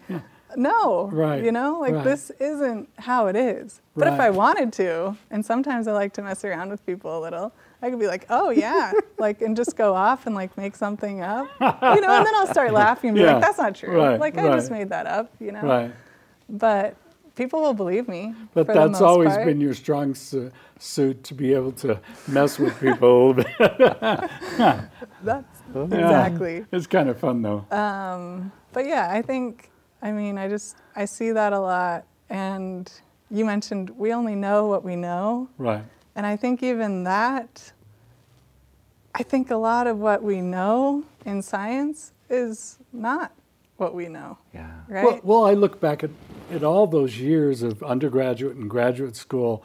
no. 0.57 1.09
Right, 1.11 1.43
You 1.43 1.51
know, 1.51 1.79
like 1.81 1.93
right. 1.95 2.03
this 2.03 2.31
isn't 2.39 2.89
how 2.97 3.27
it 3.27 3.35
is. 3.35 3.81
But 3.95 4.07
if 4.07 4.19
I 4.19 4.29
wanted 4.29 4.71
to, 4.73 5.17
and 5.31 5.45
sometimes 5.45 5.87
I 5.87 5.91
like 5.93 6.13
to 6.13 6.21
mess 6.21 6.43
around 6.45 6.69
with 6.69 6.85
people 6.85 7.17
a 7.17 7.21
little, 7.21 7.51
I 7.81 7.89
could 7.89 7.99
be 7.99 8.07
like, 8.07 8.25
oh 8.29 8.49
yeah, 8.51 8.93
like, 9.19 9.41
and 9.41 9.55
just 9.55 9.75
go 9.75 9.93
off 9.93 10.25
and 10.25 10.33
like 10.33 10.57
make 10.57 10.75
something 10.75 11.21
up, 11.21 11.47
you 11.59 11.67
know, 12.01 12.09
and 12.17 12.25
then 12.25 12.35
I'll 12.35 12.47
start 12.47 12.71
laughing 12.73 13.09
and 13.09 13.15
be 13.17 13.21
Yeah, 13.23 13.33
like, 13.33 13.41
that's 13.43 13.57
not 13.57 13.75
true. 13.75 13.95
right, 14.01 14.19
like, 14.19 14.37
I 14.37 14.47
just 14.55 14.71
made 14.71 14.89
that 14.89 15.05
up, 15.07 15.29
you 15.39 15.51
know. 15.51 15.61
right. 15.61 15.91
But 16.49 16.95
people 17.35 17.61
will 17.61 17.73
believe 17.73 18.07
me. 18.07 18.33
But 18.53 18.67
that's 18.67 19.01
always 19.01 19.29
part. 19.33 19.45
been 19.45 19.61
your 19.61 19.73
strong 19.73 20.15
su- 20.15 20.51
suit 20.79 21.23
to 21.25 21.33
be 21.33 21.53
able 21.53 21.71
to 21.73 21.99
mess 22.27 22.57
with 22.59 22.79
people 22.79 23.07
a 23.09 23.11
little 23.11 23.33
bit. 23.33 23.47
That's 25.23 25.61
exactly. 25.75 26.65
It's 26.71 26.87
kind 26.87 27.09
of 27.09 27.19
fun 27.19 27.41
though. 27.41 27.65
Um, 27.71 28.51
but 28.73 28.85
yeah, 28.87 29.09
I 29.11 29.21
think, 29.21 29.69
I 30.01 30.11
mean, 30.11 30.37
I 30.37 30.47
just, 30.47 30.77
I 30.95 31.05
see 31.05 31.31
that 31.31 31.53
a 31.53 31.59
lot. 31.59 32.05
And 32.29 32.91
you 33.29 33.45
mentioned 33.45 33.89
we 33.91 34.13
only 34.13 34.35
know 34.35 34.67
what 34.67 34.83
we 34.83 34.95
know. 34.95 35.49
right. 35.57 35.83
And 36.17 36.25
I 36.25 36.37
think 36.37 36.63
even 36.63 37.03
that, 37.03 37.73
I 39.13 39.23
think 39.23 39.51
a 39.51 39.57
lot 39.57 39.85
of 39.85 39.99
what 39.99 40.23
we 40.23 40.39
know 40.39 41.03
in 41.25 41.41
science 41.41 42.13
is 42.29 42.79
not 42.93 43.33
what 43.77 43.93
we 43.93 44.07
know, 44.07 44.37
Yeah. 44.53 44.71
right? 44.87 45.03
Well, 45.03 45.19
well, 45.23 45.45
I 45.45 45.53
look 45.55 45.81
back 45.81 46.03
at 46.05 46.09
at 46.51 46.63
all 46.63 46.87
those 46.87 47.17
years 47.19 47.63
of 47.63 47.81
undergraduate 47.83 48.55
and 48.55 48.69
graduate 48.69 49.15
school, 49.15 49.63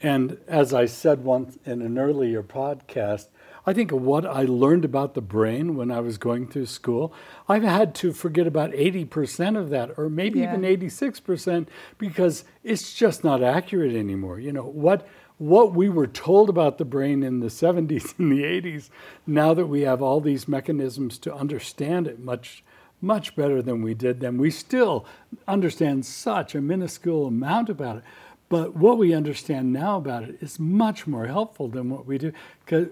and 0.00 0.38
as 0.46 0.72
I 0.72 0.86
said 0.86 1.24
once 1.24 1.58
in 1.64 1.82
an 1.82 1.98
earlier 1.98 2.42
podcast, 2.42 3.26
I 3.66 3.72
think 3.74 3.92
of 3.92 4.00
what 4.00 4.24
I 4.24 4.44
learned 4.44 4.84
about 4.84 5.14
the 5.14 5.20
brain 5.20 5.76
when 5.76 5.90
I 5.90 6.00
was 6.00 6.16
going 6.16 6.46
through 6.46 6.66
school. 6.66 7.12
I've 7.48 7.64
had 7.64 7.94
to 7.96 8.12
forget 8.12 8.46
about 8.46 8.70
80% 8.72 9.58
of 9.58 9.68
that, 9.70 9.90
or 9.98 10.08
maybe 10.08 10.38
Yeah. 10.40 10.52
even 10.52 10.64
86%, 10.64 11.68
because 11.98 12.44
it's 12.64 12.94
just 12.94 13.22
not 13.24 13.42
accurate 13.42 13.94
anymore. 13.94 14.40
You 14.40 14.52
know, 14.52 14.62
what, 14.64 15.06
what 15.36 15.74
we 15.74 15.88
were 15.90 16.06
told 16.06 16.48
about 16.48 16.78
the 16.78 16.84
brain 16.86 17.22
in 17.22 17.40
the 17.40 17.50
70s 17.50 18.18
and 18.18 18.32
the 18.32 18.44
80s, 18.44 18.88
now 19.26 19.52
that 19.52 19.66
we 19.66 19.82
have 19.82 20.00
all 20.00 20.20
these 20.20 20.48
mechanisms 20.48 21.18
to 21.18 21.34
understand 21.34 22.06
it 22.06 22.18
much, 22.20 22.64
much 23.00 23.36
better 23.36 23.62
than 23.62 23.82
we 23.82 23.94
did 23.94 24.20
then, 24.20 24.38
we 24.38 24.50
still 24.50 25.06
understand 25.46 26.04
such 26.06 26.54
a 26.54 26.60
minuscule 26.60 27.26
amount 27.26 27.68
about 27.68 27.98
it. 27.98 28.02
But 28.48 28.74
what 28.76 28.96
we 28.98 29.12
understand 29.14 29.72
now 29.72 29.98
about 29.98 30.22
it 30.24 30.38
is 30.40 30.58
much 30.58 31.06
more 31.06 31.26
helpful 31.26 31.68
than 31.68 31.90
what 31.90 32.06
we 32.06 32.16
do, 32.18 32.32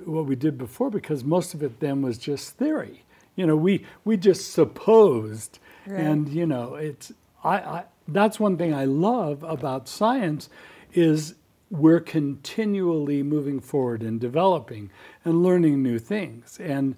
what 0.05 0.27
we 0.27 0.37
did 0.37 0.59
before, 0.59 0.91
because 0.91 1.25
most 1.25 1.55
of 1.55 1.63
it 1.63 1.81
then 1.81 2.03
was 2.03 2.19
just 2.19 2.57
theory. 2.57 3.05
You 3.37 3.47
know, 3.47 3.57
we 3.57 3.85
we 4.05 4.17
just 4.17 4.53
supposed, 4.53 5.59
Right. 5.87 6.01
and 6.01 6.29
you 6.29 6.47
know, 6.47 6.75
it's 6.75 7.13
I, 7.43 7.57
I 7.59 7.85
that's 8.09 8.39
one 8.39 8.57
thing 8.57 8.75
I 8.75 8.85
love 8.85 9.43
about 9.43 9.89
science 9.89 10.49
is 10.93 11.35
we're 11.71 12.01
continually 12.01 13.23
moving 13.23 13.61
forward 13.61 14.03
and 14.03 14.21
developing 14.21 14.91
and 15.25 15.43
learning 15.43 15.83
new 15.83 15.99
things, 15.99 16.59
and 16.61 16.97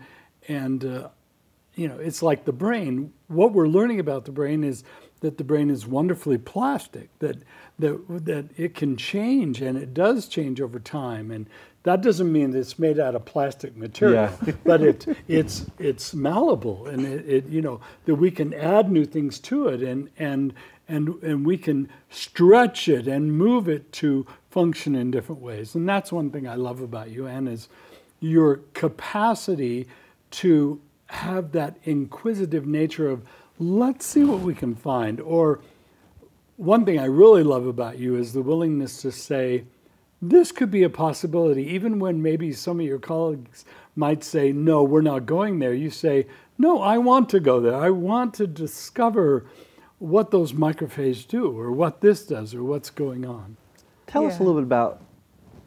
and 0.49 0.85
uh, 0.85 1.09
you 1.79 1.89
know, 1.89 1.97
it's 1.99 2.23
like 2.23 2.45
the 2.45 2.53
brain. 2.53 3.13
What 3.29 3.53
we're 3.53 3.69
learning 3.69 4.01
about 4.01 4.25
the 4.25 4.33
brain 4.33 4.65
is 4.65 4.83
that 5.21 5.39
the 5.39 5.45
brain 5.45 5.71
is 5.71 5.87
wonderfully 5.87 6.39
plastic, 6.39 7.09
that, 7.21 7.39
that, 7.79 8.25
that 8.25 8.51
it 8.57 8.75
can 8.75 8.97
change 8.97 9.61
and 9.63 9.79
it 9.79 9.95
does 9.95 10.29
change 10.29 10.61
over 10.61 10.79
time. 10.81 11.31
And 11.31 11.47
that 11.85 12.03
doesn't 12.03 12.31
mean 12.31 12.51
that 12.51 12.59
it's 12.59 12.79
made 12.79 12.99
out 12.99 13.15
of 13.15 13.25
plastic 13.25 13.77
material, 13.77 14.31
Yeah. 14.45 14.53
but 14.65 14.83
it, 14.83 15.07
it's, 15.29 15.67
it's 15.79 16.15
malleable 16.15 16.87
and 16.89 17.07
it, 17.07 17.29
it, 17.29 17.47
you 17.47 17.63
know, 17.63 17.81
that 18.07 18.17
we 18.17 18.31
can 18.31 18.53
add 18.55 18.91
new 18.91 19.05
things 19.05 19.39
to 19.41 19.69
it 19.69 19.83
and, 19.83 20.11
and, 20.19 20.55
and, 20.89 21.23
and 21.23 21.47
we 21.47 21.57
can 21.57 21.89
stretch 22.11 22.89
it 22.89 23.07
and 23.07 23.37
move 23.37 23.69
it 23.69 23.93
to 23.93 24.27
function 24.51 24.95
in 24.97 25.11
different 25.11 25.41
ways. 25.41 25.75
And 25.75 25.89
that's 25.89 26.11
one 26.13 26.31
thing 26.31 26.49
I 26.49 26.57
love 26.57 26.81
about 26.81 27.11
you, 27.11 27.27
Anne, 27.29 27.47
is 27.49 27.69
your 28.21 28.61
capacity 28.75 29.87
to 30.31 30.81
have 31.11 31.53
that 31.53 31.77
inquisitive 31.85 32.67
nature 32.67 33.09
of 33.09 33.23
let's 33.59 34.05
see 34.05 34.25
what 34.25 34.41
we 34.41 34.55
can 34.55 34.75
find 34.75 35.21
or 35.21 35.61
one 36.57 36.85
thing 36.85 36.99
i 36.99 37.05
really 37.05 37.43
love 37.43 37.67
about 37.67 37.99
you 37.99 38.15
is 38.17 38.33
the 38.33 38.43
willingness 38.43 39.01
to 39.03 39.11
say 39.11 39.65
this 40.21 40.53
could 40.53 40.71
be 40.71 40.83
a 40.83 40.91
possibility 40.91 41.63
even 41.63 41.99
when 41.99 42.21
maybe 42.21 42.53
some 42.53 42.79
of 42.81 42.87
your 42.87 42.99
colleagues 42.99 43.65
might 43.97 44.23
say 44.23 44.53
no 44.53 44.83
we're 44.83 45.01
not 45.01 45.27
going 45.27 45.59
there 45.59 45.75
you 45.75 45.91
say 45.91 46.27
no 46.59 46.83
i 46.83 46.99
want 46.99 47.29
to 47.29 47.41
go 47.41 47.61
there. 47.61 47.75
I 47.75 47.91
want 47.91 48.35
to 48.35 48.47
discover 48.47 49.47
what 49.99 50.31
those 50.31 50.53
microphages 50.53 51.27
do 51.27 51.59
or 51.59 51.73
what 51.73 52.01
this 52.01 52.25
does 52.25 52.55
or 52.55 52.63
what's 52.63 52.91
going 52.91 53.27
on. 53.27 53.57
Tell 54.07 54.27
us 54.27 54.37
a 54.37 54.43
little 54.43 54.55
bit 54.55 54.63
about 54.63 55.03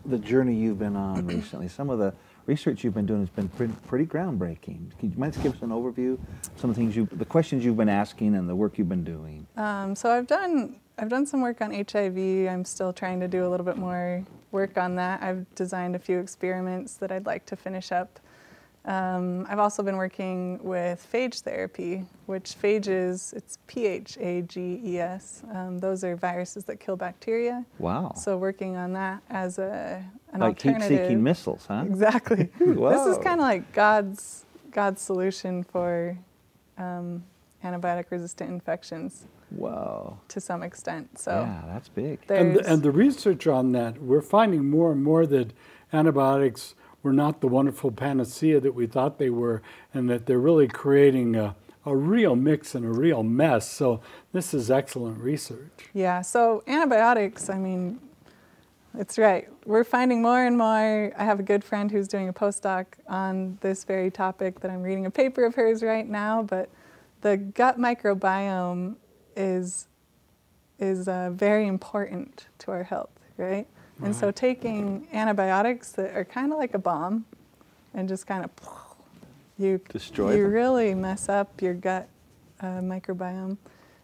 the 0.05 0.17
journey 0.17 0.55
you've 0.55 0.79
been 0.79 0.95
on 0.95 1.27
recently. 1.27 1.67
Some 1.67 1.89
of 1.89 1.99
the 1.99 2.13
research 2.51 2.83
you've 2.83 2.93
been 2.93 3.05
doing 3.05 3.21
has 3.21 3.29
been 3.29 3.47
pretty, 3.87 4.05
groundbreaking. 4.05 4.79
Can 4.99 5.11
you 5.11 5.17
mind 5.17 5.37
give 5.41 5.55
us 5.55 5.61
an 5.61 5.69
overview? 5.69 6.19
Some 6.57 6.69
of 6.69 6.75
the 6.75 6.81
things 6.81 6.97
you, 6.97 7.07
the 7.13 7.23
questions 7.23 7.63
you've 7.63 7.77
been 7.77 7.87
asking, 8.03 8.35
and 8.35 8.49
the 8.49 8.55
work 8.55 8.77
you've 8.77 8.89
been 8.89 9.05
doing. 9.05 9.47
Um, 9.55 9.95
so 9.95 10.11
I've 10.11 10.27
done 10.27 10.75
I've 10.97 11.07
done 11.07 11.25
some 11.25 11.39
work 11.41 11.61
on 11.61 11.71
HIV. 11.71 12.17
I'm 12.51 12.65
still 12.65 12.91
trying 12.91 13.21
to 13.21 13.27
do 13.29 13.45
a 13.45 13.49
little 13.49 13.65
bit 13.65 13.77
more 13.77 14.25
work 14.51 14.77
on 14.77 14.95
that. 14.95 15.23
I've 15.23 15.45
designed 15.55 15.95
a 15.95 15.99
few 15.99 16.19
experiments 16.19 16.95
that 16.95 17.09
I'd 17.09 17.25
like 17.25 17.45
to 17.47 17.55
finish 17.55 17.93
up. 17.93 18.19
Um, 18.83 19.45
I've 19.47 19.59
also 19.59 19.83
been 19.83 19.97
working 19.97 20.59
with 20.63 21.07
phage 21.11 21.41
therapy, 21.41 22.03
which 22.25 22.55
phages 22.59 23.31
it's 23.33 23.59
P 23.67 23.85
H 23.85 24.17
A 24.19 24.41
G 24.41 24.81
E 24.83 24.99
S. 24.99 25.43
Um, 25.53 25.77
those 25.77 26.03
are 26.03 26.15
viruses 26.15 26.65
that 26.65 26.79
kill 26.79 26.95
bacteria. 26.95 27.63
Wow. 27.77 28.13
So 28.15 28.37
working 28.37 28.77
on 28.77 28.93
that 28.93 29.21
as 29.29 29.59
a 29.59 30.03
an 30.33 30.39
like 30.39 30.49
alternative. 30.49 30.89
heat-seeking 30.89 31.21
missiles, 31.21 31.65
huh? 31.67 31.83
Exactly. 31.85 32.49
this 32.59 33.05
is 33.05 33.17
kind 33.19 33.39
of 33.39 33.45
like 33.45 33.71
God's 33.71 34.45
God's 34.71 35.01
solution 35.01 35.63
for 35.63 36.17
um, 36.77 37.23
antibiotic-resistant 37.63 38.49
infections 38.49 39.25
Wow. 39.51 40.17
to 40.29 40.39
some 40.39 40.63
extent. 40.63 41.19
So 41.19 41.31
yeah, 41.31 41.61
that's 41.67 41.89
big. 41.89 42.19
And 42.29 42.55
the, 42.55 42.71
and 42.71 42.81
the 42.81 42.91
research 42.91 43.45
on 43.47 43.73
that, 43.73 44.01
we're 44.01 44.21
finding 44.21 44.69
more 44.69 44.91
and 44.91 45.03
more 45.03 45.25
that 45.27 45.53
antibiotics 45.93 46.73
were 47.03 47.13
not 47.13 47.41
the 47.41 47.47
wonderful 47.47 47.91
panacea 47.91 48.59
that 48.59 48.75
we 48.75 48.87
thought 48.87 49.17
they 49.17 49.29
were, 49.29 49.61
and 49.93 50.09
that 50.09 50.25
they're 50.25 50.39
really 50.39 50.67
creating 50.67 51.35
a, 51.35 51.55
a 51.85 51.95
real 51.95 52.35
mix 52.35 52.75
and 52.75 52.85
a 52.85 52.91
real 52.91 53.23
mess. 53.23 53.69
So 53.69 54.01
this 54.33 54.53
is 54.53 54.69
excellent 54.69 55.19
research. 55.19 55.71
yeah. 55.93 56.21
So 56.21 56.63
antibiotics. 56.67 57.49
I 57.49 57.57
mean, 57.57 57.99
it's 58.97 59.17
right. 59.17 59.47
We're 59.65 59.83
finding 59.83 60.21
more 60.21 60.45
and 60.45 60.57
more. 60.57 61.13
I 61.17 61.23
have 61.23 61.39
a 61.39 61.43
good 61.43 61.63
friend 61.63 61.89
who's 61.89 62.07
doing 62.07 62.27
a 62.27 62.33
postdoc 62.33 62.85
on 63.07 63.57
this 63.61 63.83
very 63.83 64.11
topic 64.11 64.59
that 64.59 64.69
I'm 64.69 64.81
reading 64.81 65.05
a 65.05 65.11
paper 65.11 65.45
of 65.45 65.55
hers 65.55 65.81
right 65.81 66.07
now. 66.07 66.43
But 66.43 66.69
the 67.21 67.37
gut 67.37 67.79
microbiome 67.79 68.95
is 69.35 69.87
is 70.77 71.07
uh, 71.07 71.29
very 71.31 71.67
important 71.67 72.47
to 72.57 72.71
our 72.71 72.83
health, 72.83 73.11
right? 73.37 73.67
And 74.03 74.15
so 74.15 74.31
taking 74.31 75.07
antibiotics 75.13 75.91
that 75.93 76.15
are 76.15 76.25
kind 76.25 76.51
of 76.51 76.57
like 76.57 76.73
a 76.73 76.79
bomb, 76.79 77.25
and 77.93 78.09
just 78.09 78.25
kind 78.25 78.43
of 78.43 78.51
you 79.57 79.79
Destroy 79.89 80.35
you 80.35 80.43
them. 80.43 80.51
really 80.51 80.95
mess 80.95 81.29
up 81.29 81.61
your 81.61 81.73
gut 81.73 82.07
uh, 82.61 82.79
microbiome, 82.79 83.57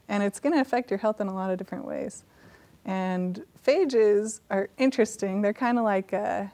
and 0.08 0.22
it's 0.22 0.40
going 0.40 0.54
to 0.54 0.62
affect 0.62 0.92
your 0.92 1.00
health 1.00 1.20
in 1.20 1.28
a 1.28 1.34
lot 1.34 1.50
of 1.50 1.58
different 1.58 1.86
ways. 1.86 2.24
And 2.86 3.44
phages 3.66 4.40
are 4.52 4.70
interesting. 4.78 5.42
They're 5.42 5.54
kind 5.54 5.78
of 5.80 5.84
like 5.84 6.14
a 6.14 6.52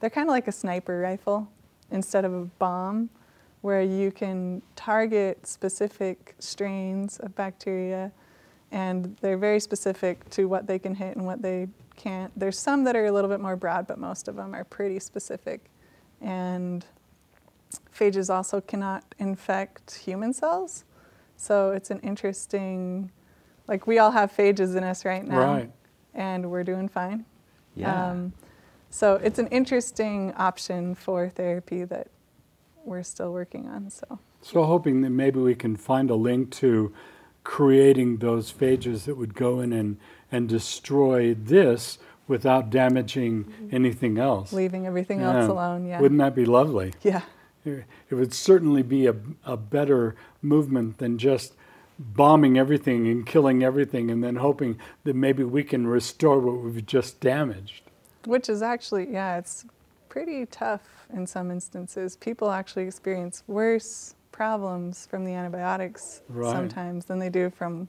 they're 0.00 0.10
kind 0.10 0.28
of 0.28 0.32
like 0.32 0.48
a 0.48 0.52
sniper 0.52 0.98
rifle 1.00 1.48
instead 1.90 2.24
of 2.24 2.32
a 2.32 2.44
bomb, 2.58 3.10
where 3.60 3.82
you 3.82 4.10
can 4.10 4.62
target 4.74 5.46
specific 5.46 6.34
strains 6.38 7.18
of 7.18 7.34
bacteria, 7.34 8.10
and 8.72 9.16
they're 9.20 9.38
very 9.38 9.60
specific 9.60 10.28
to 10.30 10.46
what 10.46 10.66
they 10.66 10.78
can 10.78 10.94
hit 10.94 11.16
and 11.16 11.26
what 11.26 11.42
they 11.42 11.68
can't. 11.96 12.32
There's 12.38 12.58
some 12.58 12.84
that 12.84 12.94
are 12.96 13.06
a 13.06 13.12
little 13.12 13.30
bit 13.30 13.40
more 13.40 13.56
broad, 13.56 13.86
but 13.86 13.98
most 13.98 14.28
of 14.28 14.36
them 14.36 14.54
are 14.54 14.64
pretty 14.64 14.98
specific. 15.00 15.66
And 16.20 16.84
phages 17.94 18.32
also 18.34 18.60
cannot 18.60 19.04
infect 19.18 19.94
human 19.96 20.32
cells. 20.32 20.84
So 21.36 21.72
it's 21.72 21.90
an 21.90 22.00
interesting, 22.00 23.10
like 23.68 23.86
we 23.86 23.98
all 23.98 24.10
have 24.12 24.32
phages 24.34 24.76
in 24.76 24.84
us 24.84 25.04
right 25.04 25.26
now, 25.26 25.40
Right. 25.54 25.70
and 26.14 26.50
we're 26.50 26.64
doing 26.64 26.88
fine. 26.88 27.24
Yeah. 27.74 28.10
Um, 28.10 28.32
so 28.90 29.16
it's 29.16 29.38
an 29.38 29.48
interesting 29.48 30.32
option 30.34 30.94
for 30.94 31.28
therapy 31.28 31.84
that 31.84 32.08
we're 32.84 33.02
still 33.02 33.32
working 33.32 33.66
on. 33.68 33.90
So 33.90 34.18
So 34.40 34.62
hoping 34.64 35.00
that 35.02 35.10
maybe 35.10 35.40
we 35.40 35.54
can 35.54 35.76
find 35.76 36.08
a 36.08 36.14
link 36.14 36.50
to 36.52 36.92
creating 37.44 38.18
those 38.18 38.52
phages 38.52 39.04
that 39.04 39.16
would 39.16 39.34
go 39.34 39.60
in 39.60 39.72
and, 39.72 39.98
and 40.36 40.48
destroy 40.48 41.34
this 41.34 41.98
without 42.28 42.70
damaging 42.70 43.44
mm-hmm. 43.44 43.74
anything 43.74 44.18
else. 44.18 44.52
leaving 44.52 44.86
everything 44.86 45.20
else 45.22 45.48
alone, 45.48 45.86
yeah. 45.86 46.00
Wouldn't 46.00 46.18
that 46.18 46.34
be 46.34 46.44
lovely? 46.44 46.92
yeah. 47.02 47.22
It 47.64 48.14
would 48.14 48.32
certainly 48.32 48.84
be 48.84 49.08
a, 49.08 49.16
a 49.44 49.56
better 49.56 50.14
movement 50.40 50.98
than 50.98 51.18
just 51.18 51.54
bombing 51.98 52.56
everything 52.56 53.08
and 53.08 53.26
killing 53.26 53.64
everything 53.64 54.08
and 54.10 54.22
then 54.22 54.36
hoping 54.36 54.78
that 55.02 55.16
maybe 55.16 55.42
we 55.42 55.64
can 55.64 55.86
restore 55.86 56.38
what 56.38 56.58
we've 56.62 56.86
just 56.86 57.20
damaged. 57.20 57.82
Which 58.24 58.48
is 58.48 58.62
actually, 58.62 59.10
yeah, 59.10 59.38
it's 59.38 59.64
pretty 60.08 60.46
tough 60.46 61.06
in 61.12 61.26
some 61.26 61.50
instances. 61.50 62.16
People 62.16 62.52
actually 62.52 62.84
experience 62.86 63.42
worse 63.48 64.14
problems 64.30 65.06
from 65.06 65.24
the 65.24 65.32
antibiotics 65.32 66.22
Right. 66.28 66.52
sometimes 66.52 67.06
than 67.06 67.18
they 67.18 67.30
do 67.30 67.50
from 67.50 67.88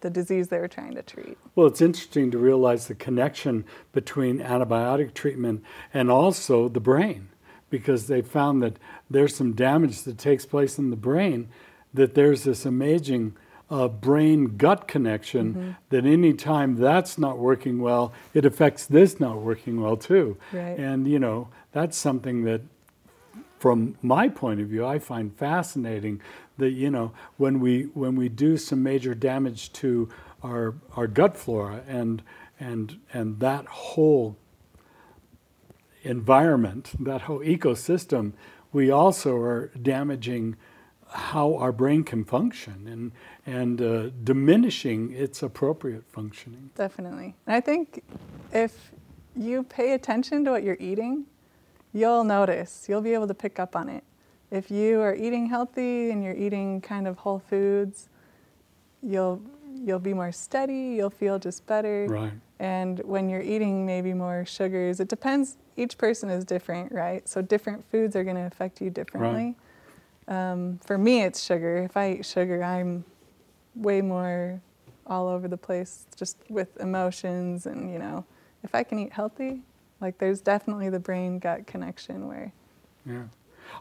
the 0.00 0.10
disease 0.10 0.48
they 0.48 0.58
were 0.58 0.68
trying 0.68 0.94
to 0.94 1.02
treat. 1.02 1.36
Well, 1.54 1.66
it's 1.66 1.80
interesting 1.80 2.30
to 2.30 2.38
realize 2.38 2.86
the 2.86 2.94
connection 2.94 3.64
between 3.92 4.40
antibiotic 4.40 5.14
treatment 5.14 5.64
and 5.92 6.10
also 6.10 6.68
the 6.68 6.80
brain, 6.80 7.28
because 7.70 8.06
they 8.06 8.22
found 8.22 8.62
that 8.62 8.76
there's 9.10 9.34
some 9.34 9.52
damage 9.52 10.02
that 10.02 10.18
takes 10.18 10.46
place 10.46 10.78
in 10.78 10.90
the 10.90 10.96
brain, 10.96 11.48
that 11.92 12.14
there's 12.14 12.44
this 12.44 12.64
amazing 12.64 13.36
uh, 13.70 13.88
brain 13.88 14.56
gut 14.56 14.88
connection 14.88 15.76
that 15.90 16.06
anytime 16.06 16.76
that's 16.76 17.18
not 17.18 17.36
working 17.38 17.80
well, 17.80 18.12
it 18.32 18.46
affects 18.46 18.86
this 18.86 19.20
not 19.20 19.42
working 19.42 19.80
well 19.80 19.96
too. 19.96 20.38
Right. 20.52 20.78
And, 20.78 21.06
you 21.06 21.18
know, 21.18 21.48
that's 21.72 21.96
something 21.96 22.44
that 22.44 22.62
from 23.58 23.96
my 24.00 24.28
point 24.28 24.60
of 24.60 24.68
view, 24.68 24.86
I 24.86 24.98
find 24.98 25.36
fascinating 25.36 26.20
that 26.58 26.70
you 26.70 26.90
know 26.90 27.12
when 27.36 27.60
we 27.60 27.84
when 27.94 28.16
we 28.16 28.28
do 28.28 28.56
some 28.56 28.82
major 28.82 29.14
damage 29.14 29.72
to 29.74 30.08
our 30.42 30.74
our 30.96 31.06
gut 31.06 31.36
flora 31.36 31.82
and 31.88 32.22
and 32.60 32.98
and 33.12 33.40
that 33.40 33.66
whole 33.66 34.36
environment, 36.02 36.92
that 36.98 37.22
whole 37.22 37.40
ecosystem, 37.40 38.32
we 38.72 38.90
also 38.90 39.36
are 39.36 39.70
damaging 39.80 40.56
how 41.10 41.56
our 41.56 41.72
brain 41.72 42.04
can 42.04 42.24
function 42.24 42.86
and 42.86 43.12
and 43.46 43.80
uh, 43.80 44.10
diminishing 44.24 45.12
its 45.12 45.42
appropriate 45.42 46.04
functioning. 46.06 46.70
Definitely. 46.74 47.34
And 47.46 47.56
I 47.56 47.60
think 47.60 48.02
if 48.52 48.92
you 49.34 49.62
pay 49.62 49.92
attention 49.92 50.44
to 50.44 50.50
what 50.50 50.62
you're 50.62 50.76
eating, 50.78 51.24
you'll 51.94 52.24
notice. 52.24 52.86
You'll 52.88 53.00
be 53.00 53.14
able 53.14 53.28
to 53.28 53.34
pick 53.34 53.58
up 53.58 53.74
on 53.74 53.88
it. 53.88 54.04
If 54.50 54.70
you 54.70 55.00
are 55.00 55.14
eating 55.14 55.46
healthy 55.46 56.10
and 56.10 56.24
you're 56.24 56.36
eating 56.36 56.80
kind 56.80 57.06
of 57.06 57.18
whole 57.18 57.38
foods, 57.38 58.08
you'll 59.02 59.42
you'll 59.84 59.98
be 59.98 60.14
more 60.14 60.32
steady, 60.32 60.94
you'll 60.96 61.10
feel 61.10 61.38
just 61.38 61.66
better. 61.66 62.06
Right. 62.08 62.32
And 62.58 62.98
when 63.00 63.28
you're 63.28 63.42
eating 63.42 63.86
maybe 63.86 64.12
more 64.14 64.44
sugars, 64.44 64.98
it 64.98 65.08
depends 65.08 65.56
each 65.76 65.96
person 65.96 66.28
is 66.28 66.44
different, 66.44 66.90
right? 66.90 67.28
So 67.28 67.40
different 67.40 67.88
foods 67.90 68.16
are 68.16 68.24
going 68.24 68.36
to 68.36 68.42
affect 68.42 68.80
you 68.80 68.90
differently. 68.90 69.54
Um, 70.26 70.78
for 70.84 70.98
me, 70.98 71.22
it's 71.22 71.42
sugar. 71.42 71.78
If 71.78 71.96
I 71.96 72.12
eat 72.14 72.26
sugar, 72.26 72.62
I'm 72.62 73.04
way 73.76 74.00
more 74.02 74.60
all 75.06 75.28
over 75.28 75.46
the 75.46 75.56
place, 75.56 76.06
just 76.16 76.36
with 76.48 76.76
emotions 76.80 77.66
and 77.66 77.92
you 77.92 77.98
know. 77.98 78.24
If 78.64 78.74
I 78.74 78.82
can 78.82 78.98
eat 78.98 79.12
healthy, 79.12 79.62
like 80.00 80.18
there's 80.18 80.40
definitely 80.40 80.90
the 80.90 80.98
brain 80.98 81.38
gut 81.38 81.66
connection 81.66 82.26
where. 82.26 82.52
Yeah. 83.06 83.24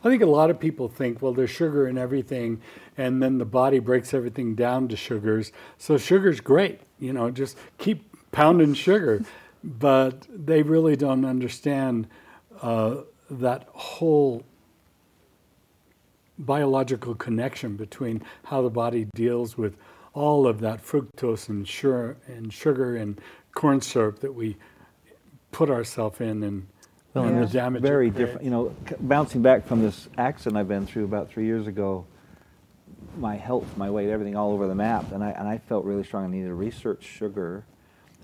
I 0.04 0.10
think 0.10 0.22
a 0.22 0.28
lot 0.28 0.50
of 0.50 0.60
people 0.60 0.88
think, 0.88 1.22
well, 1.22 1.34
there's 1.34 1.50
sugar 1.50 1.88
in 1.88 1.98
everything, 1.98 2.62
and 2.98 3.22
then 3.22 3.38
the 3.38 3.46
body 3.46 3.80
breaks 3.80 4.14
everything 4.14 4.56
down 4.56 4.88
to 4.90 4.96
sugars. 4.96 5.52
So 5.78 5.98
sugar's 5.98 6.40
great, 6.40 6.82
you 7.00 7.14
know, 7.14 7.32
just 7.32 7.58
keep 7.78 8.32
pounding 8.32 8.74
sugar. 8.74 9.24
But 9.64 10.28
they 10.30 10.62
really 10.62 10.96
don't 10.96 11.26
understand 11.26 12.08
uh, 12.62 12.98
that 13.30 13.68
whole 13.74 14.44
biological 16.38 17.16
connection 17.16 17.76
between 17.76 18.22
how 18.44 18.62
the 18.62 18.70
body 18.70 19.08
deals 19.16 19.58
with 19.58 19.76
all 20.14 20.48
of 20.48 20.60
that 20.62 20.84
fructose 20.84 21.50
and 21.50 21.68
sugar 21.68 22.18
and, 22.28 22.54
sugar 22.54 22.96
and 22.96 23.20
corn 23.54 23.82
syrup 23.82 24.20
that 24.20 24.34
we 24.34 24.58
put 25.52 25.70
ourselves 25.70 26.22
in 26.22 26.44
and 26.44 26.68
Well, 27.18 27.26
and 27.26 27.36
and 27.36 27.44
there's 27.44 27.54
there's 27.54 27.64
damage 27.64 27.82
very 27.82 28.12
different, 28.12 28.44
you 28.44 28.52
know, 28.52 28.76
bouncing 29.00 29.42
back 29.42 29.66
from 29.66 29.82
this 29.82 30.08
accident 30.20 30.56
I've 30.56 30.68
been 30.68 30.86
through 30.86 31.06
about 31.06 31.30
three 31.30 31.46
years 31.46 31.66
ago, 31.66 32.06
my 33.18 33.36
health, 33.36 33.66
my 33.76 33.90
weight, 33.90 34.10
everything 34.10 34.36
all 34.36 34.52
over 34.52 34.68
the 34.68 34.76
map, 34.76 35.12
and 35.12 35.24
I, 35.24 35.32
and 35.32 35.48
I 35.48 35.58
felt 35.58 35.84
really 35.84 36.04
strong 36.04 36.26
I 36.26 36.28
needed 36.28 36.48
to 36.48 36.54
research 36.54 37.04
sugar. 37.04 37.66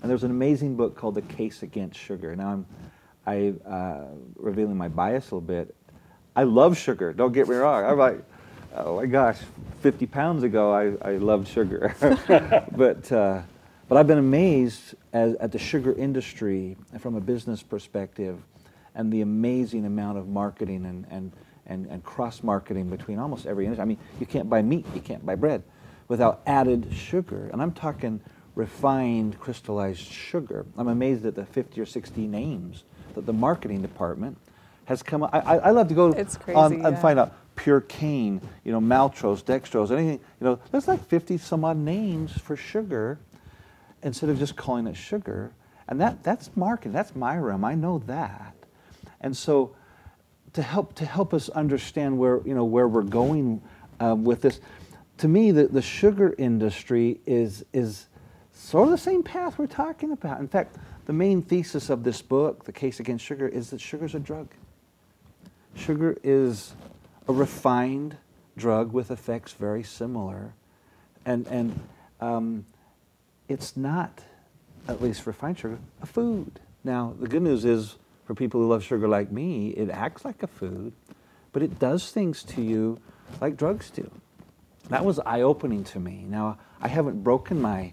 And 0.00 0.08
there's 0.08 0.22
an 0.22 0.30
amazing 0.30 0.76
book 0.76 0.96
called 0.96 1.16
The 1.16 1.22
Case 1.22 1.64
Against 1.64 1.98
Sugar. 1.98 2.36
Now 2.36 2.48
I'm 2.50 2.66
I, 3.26 3.54
uh, 3.68 4.04
revealing 4.36 4.76
my 4.76 4.88
bias 4.88 5.30
a 5.30 5.34
little 5.34 5.40
bit. 5.40 5.74
I 6.36 6.44
love 6.44 6.78
sugar, 6.78 7.12
don't 7.12 7.32
get 7.32 7.48
me 7.48 7.56
wrong. 7.56 7.84
I'm 7.84 7.98
like, 7.98 8.22
oh 8.76 8.96
my 8.96 9.06
gosh, 9.06 9.38
50 9.80 10.06
pounds 10.06 10.44
ago 10.44 10.72
I, 10.72 11.14
I 11.14 11.16
loved 11.16 11.48
sugar. 11.48 11.96
but, 12.76 13.10
uh, 13.10 13.42
but 13.88 13.98
I've 13.98 14.06
been 14.06 14.18
amazed 14.18 14.94
as, 15.12 15.34
at 15.36 15.50
the 15.50 15.58
sugar 15.58 15.92
industry 15.94 16.76
from 17.00 17.16
a 17.16 17.20
business 17.20 17.60
perspective 17.60 18.38
and 18.94 19.12
the 19.12 19.20
amazing 19.20 19.84
amount 19.84 20.18
of 20.18 20.28
marketing 20.28 20.86
and, 20.86 21.06
and, 21.10 21.32
and, 21.66 21.86
and 21.86 22.04
cross 22.04 22.42
marketing 22.42 22.88
between 22.88 23.18
almost 23.18 23.46
every 23.46 23.64
industry. 23.64 23.82
I 23.82 23.86
mean, 23.86 23.98
you 24.20 24.26
can't 24.26 24.48
buy 24.48 24.62
meat, 24.62 24.86
you 24.94 25.00
can't 25.00 25.24
buy 25.24 25.34
bread 25.34 25.62
without 26.08 26.42
added 26.46 26.92
sugar. 26.92 27.48
And 27.52 27.60
I'm 27.60 27.72
talking 27.72 28.20
refined, 28.54 29.38
crystallized 29.40 30.00
sugar. 30.00 30.66
I'm 30.76 30.88
amazed 30.88 31.26
at 31.26 31.34
the 31.34 31.44
50 31.44 31.80
or 31.80 31.86
60 31.86 32.26
names 32.26 32.84
that 33.14 33.26
the 33.26 33.32
marketing 33.32 33.82
department 33.82 34.38
has 34.84 35.02
come 35.02 35.22
up. 35.22 35.30
I, 35.32 35.40
I, 35.40 35.56
I 35.56 35.70
love 35.70 35.88
to 35.88 35.94
go 35.94 36.12
crazy, 36.12 36.54
on 36.54 36.84
and 36.84 36.98
find 36.98 37.18
out 37.18 37.34
pure 37.56 37.80
cane, 37.80 38.40
you 38.64 38.72
know, 38.72 38.80
maltose, 38.80 39.42
dextrose, 39.42 39.90
anything. 39.90 40.20
You 40.40 40.46
know, 40.46 40.58
there's 40.70 40.88
like 40.88 41.04
50 41.06 41.38
some 41.38 41.64
odd 41.64 41.76
names 41.76 42.32
for 42.32 42.56
sugar 42.56 43.18
instead 44.02 44.28
of 44.28 44.38
just 44.38 44.56
calling 44.56 44.86
it 44.86 44.96
sugar. 44.96 45.52
And 45.88 46.00
that, 46.00 46.22
that's 46.22 46.50
marketing, 46.56 46.92
that's 46.92 47.14
my 47.14 47.36
realm, 47.36 47.64
I 47.64 47.74
know 47.74 47.98
that. 48.06 48.53
And 49.24 49.34
so 49.34 49.74
to 50.52 50.62
help, 50.62 50.94
to 50.96 51.06
help 51.06 51.32
us 51.32 51.48
understand 51.48 52.16
where, 52.18 52.40
you 52.44 52.54
know, 52.54 52.64
where 52.64 52.86
we're 52.86 53.02
going 53.02 53.62
um, 53.98 54.22
with 54.22 54.42
this, 54.42 54.60
to 55.18 55.28
me, 55.28 55.50
the, 55.50 55.66
the 55.66 55.80
sugar 55.80 56.34
industry 56.36 57.20
is, 57.26 57.64
is 57.72 58.06
sort 58.52 58.84
of 58.84 58.90
the 58.92 58.98
same 58.98 59.22
path 59.22 59.58
we're 59.58 59.66
talking 59.66 60.12
about. 60.12 60.40
In 60.40 60.46
fact, 60.46 60.76
the 61.06 61.14
main 61.14 61.40
thesis 61.40 61.88
of 61.88 62.04
this 62.04 62.20
book, 62.20 62.64
The 62.64 62.72
Case 62.72 63.00
Against 63.00 63.24
Sugar, 63.24 63.48
is 63.48 63.70
that 63.70 63.80
sugar's 63.80 64.14
a 64.14 64.20
drug. 64.20 64.48
Sugar 65.74 66.18
is 66.22 66.74
a 67.26 67.32
refined 67.32 68.18
drug 68.58 68.92
with 68.92 69.10
effects 69.10 69.54
very 69.54 69.82
similar. 69.82 70.52
And, 71.24 71.46
and 71.46 71.80
um, 72.20 72.66
it's 73.48 73.74
not, 73.74 74.20
at 74.86 75.00
least 75.00 75.26
refined 75.26 75.58
sugar, 75.58 75.78
a 76.02 76.06
food. 76.06 76.60
Now, 76.84 77.14
the 77.18 77.26
good 77.26 77.42
news 77.42 77.64
is 77.64 77.96
for 78.24 78.34
people 78.34 78.60
who 78.60 78.68
love 78.68 78.82
sugar 78.82 79.08
like 79.08 79.30
me, 79.30 79.68
it 79.70 79.90
acts 79.90 80.24
like 80.24 80.42
a 80.42 80.46
food, 80.46 80.92
but 81.52 81.62
it 81.62 81.78
does 81.78 82.10
things 82.10 82.42
to 82.44 82.62
you 82.62 82.98
like 83.40 83.56
drugs 83.56 83.90
do. 83.90 84.10
That 84.88 85.04
was 85.04 85.18
eye 85.20 85.42
opening 85.42 85.84
to 85.84 86.00
me. 86.00 86.24
Now, 86.28 86.58
I 86.80 86.88
haven't 86.88 87.22
broken 87.24 87.60
my, 87.60 87.92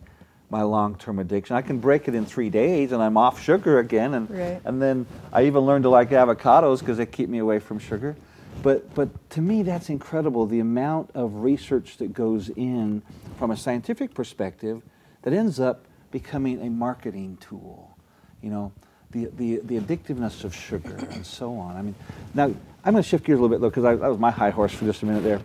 my 0.49 0.63
long 0.63 0.95
term 0.95 1.19
addiction. 1.19 1.55
I 1.55 1.61
can 1.61 1.79
break 1.79 2.07
it 2.07 2.15
in 2.15 2.25
three 2.25 2.49
days 2.49 2.91
and 2.91 3.01
I'm 3.01 3.17
off 3.17 3.41
sugar 3.41 3.79
again. 3.79 4.13
And, 4.13 4.29
Right. 4.29 4.61
and 4.65 4.81
then 4.81 5.05
I 5.31 5.45
even 5.45 5.61
learned 5.61 5.83
to 5.83 5.89
like 5.89 6.09
avocados 6.09 6.79
because 6.79 6.97
they 6.97 7.05
keep 7.05 7.29
me 7.29 7.37
away 7.37 7.59
from 7.59 7.79
sugar. 7.79 8.15
But, 8.61 8.93
but 8.93 9.29
to 9.31 9.41
me, 9.41 9.63
that's 9.63 9.89
incredible 9.89 10.45
the 10.45 10.59
amount 10.59 11.11
of 11.13 11.35
research 11.35 11.97
that 11.97 12.13
goes 12.13 12.49
in 12.49 13.01
from 13.37 13.51
a 13.51 13.57
scientific 13.57 14.13
perspective 14.13 14.81
that 15.21 15.33
ends 15.33 15.59
up 15.59 15.85
becoming 16.11 16.61
a 16.61 16.69
marketing 16.69 17.37
tool. 17.39 17.97
You 18.41 18.49
know, 18.49 18.71
the, 19.11 19.25
the, 19.37 19.59
the 19.63 19.79
addictiveness 19.79 20.43
of 20.43 20.55
sugar 20.55 20.95
and 21.11 21.25
so 21.25 21.57
on. 21.57 21.75
I 21.75 21.81
mean, 21.81 21.95
now 22.33 22.45
I'm 22.83 22.93
going 22.93 23.03
to 23.03 23.07
shift 23.07 23.25
gears 23.25 23.39
a 23.39 23.41
little 23.41 23.55
bit 23.55 23.61
though, 23.61 23.69
because 23.69 23.83
that 23.83 24.09
was 24.09 24.19
my 24.19 24.31
high 24.31 24.49
horse 24.49 24.73
for 24.73 24.85
just 24.85 25.03
a 25.03 25.05
minute 25.05 25.23
there. 25.23 25.41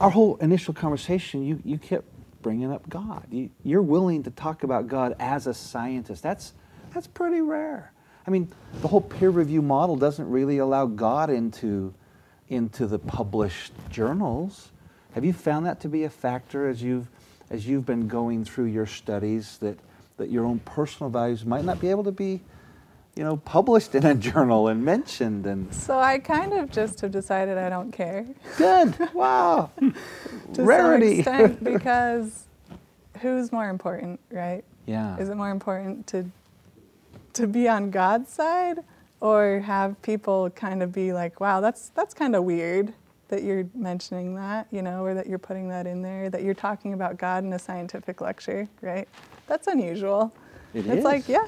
Our 0.00 0.10
whole 0.10 0.36
initial 0.36 0.74
conversation, 0.74 1.44
you, 1.44 1.60
you 1.64 1.78
kept 1.78 2.06
bringing 2.42 2.72
up 2.72 2.88
God. 2.88 3.26
You, 3.30 3.50
you're 3.62 3.82
willing 3.82 4.24
to 4.24 4.30
talk 4.30 4.64
about 4.64 4.88
God 4.88 5.14
as 5.18 5.46
a 5.46 5.54
scientist. 5.54 6.22
That's, 6.22 6.52
that's 6.92 7.06
pretty 7.06 7.40
rare. 7.40 7.92
I 8.26 8.30
mean, 8.30 8.50
the 8.80 8.88
whole 8.88 9.00
peer 9.00 9.30
review 9.30 9.62
model 9.62 9.96
doesn't 9.96 10.28
really 10.28 10.58
allow 10.58 10.86
God 10.86 11.30
into, 11.30 11.94
into 12.48 12.86
the 12.86 12.98
published 12.98 13.72
journals. 13.90 14.70
Have 15.12 15.24
you 15.24 15.32
found 15.32 15.66
that 15.66 15.80
to 15.80 15.88
be 15.88 16.04
a 16.04 16.10
factor 16.10 16.68
as 16.68 16.82
you've, 16.82 17.08
as 17.50 17.66
you've 17.68 17.86
been 17.86 18.08
going 18.08 18.44
through 18.44 18.66
your 18.66 18.86
studies 18.86 19.58
that, 19.58 19.78
that 20.16 20.30
your 20.30 20.44
own 20.44 20.60
personal 20.60 21.10
values 21.10 21.44
might 21.44 21.64
not 21.64 21.80
be 21.80 21.88
able 21.88 22.04
to 22.04 22.12
be, 22.12 22.40
you 23.16 23.24
know, 23.24 23.36
published 23.38 23.94
in 23.94 24.04
a 24.06 24.14
journal 24.28 24.68
and 24.68 24.84
mentioned 24.84 25.46
and 25.46 25.72
So 25.74 25.98
I 25.98 26.18
kind 26.18 26.52
of 26.52 26.70
just 26.70 27.00
have 27.00 27.10
decided 27.10 27.58
I 27.58 27.68
don't 27.68 27.92
care. 27.92 28.26
good. 28.56 28.94
Wow. 29.14 29.70
to 30.54 30.62
Rarity. 30.62 31.22
some 31.22 31.34
extent 31.40 31.64
because 31.72 32.46
who's 33.20 33.50
more 33.52 33.68
important, 33.68 34.20
right? 34.30 34.64
yeah. 34.86 35.16
Is 35.18 35.28
it 35.28 35.36
more 35.36 35.50
important 35.50 36.06
to 36.08 36.30
to 37.32 37.46
be 37.48 37.68
on 37.68 37.90
God's 37.90 38.30
side 38.32 38.78
or 39.20 39.58
have 39.60 40.00
people 40.02 40.50
kind 40.50 40.82
of 40.84 40.92
be 40.92 41.12
like, 41.12 41.40
"Wow, 41.40 41.60
that's 41.60 41.88
that's 41.90 42.14
kind 42.14 42.36
of 42.36 42.44
weird 42.44 42.92
that 43.28 43.42
you're 43.42 43.66
mentioning 43.74 44.34
that, 44.36 44.68
you 44.70 44.82
know, 44.82 45.02
or 45.02 45.14
that 45.14 45.26
you're 45.26 45.38
putting 45.38 45.68
that 45.70 45.86
in 45.86 46.02
there, 46.02 46.28
that 46.30 46.42
you're 46.44 46.54
talking 46.54 46.92
about 46.92 47.16
God 47.16 47.42
in 47.42 47.52
a 47.54 47.58
scientific 47.58 48.20
lecture, 48.20 48.68
right? 48.82 49.08
That's 49.46 49.66
unusual." 49.66 50.32
It 50.72 50.86
it's 50.86 50.98
is. 50.98 51.04
like, 51.04 51.28
yeah, 51.28 51.46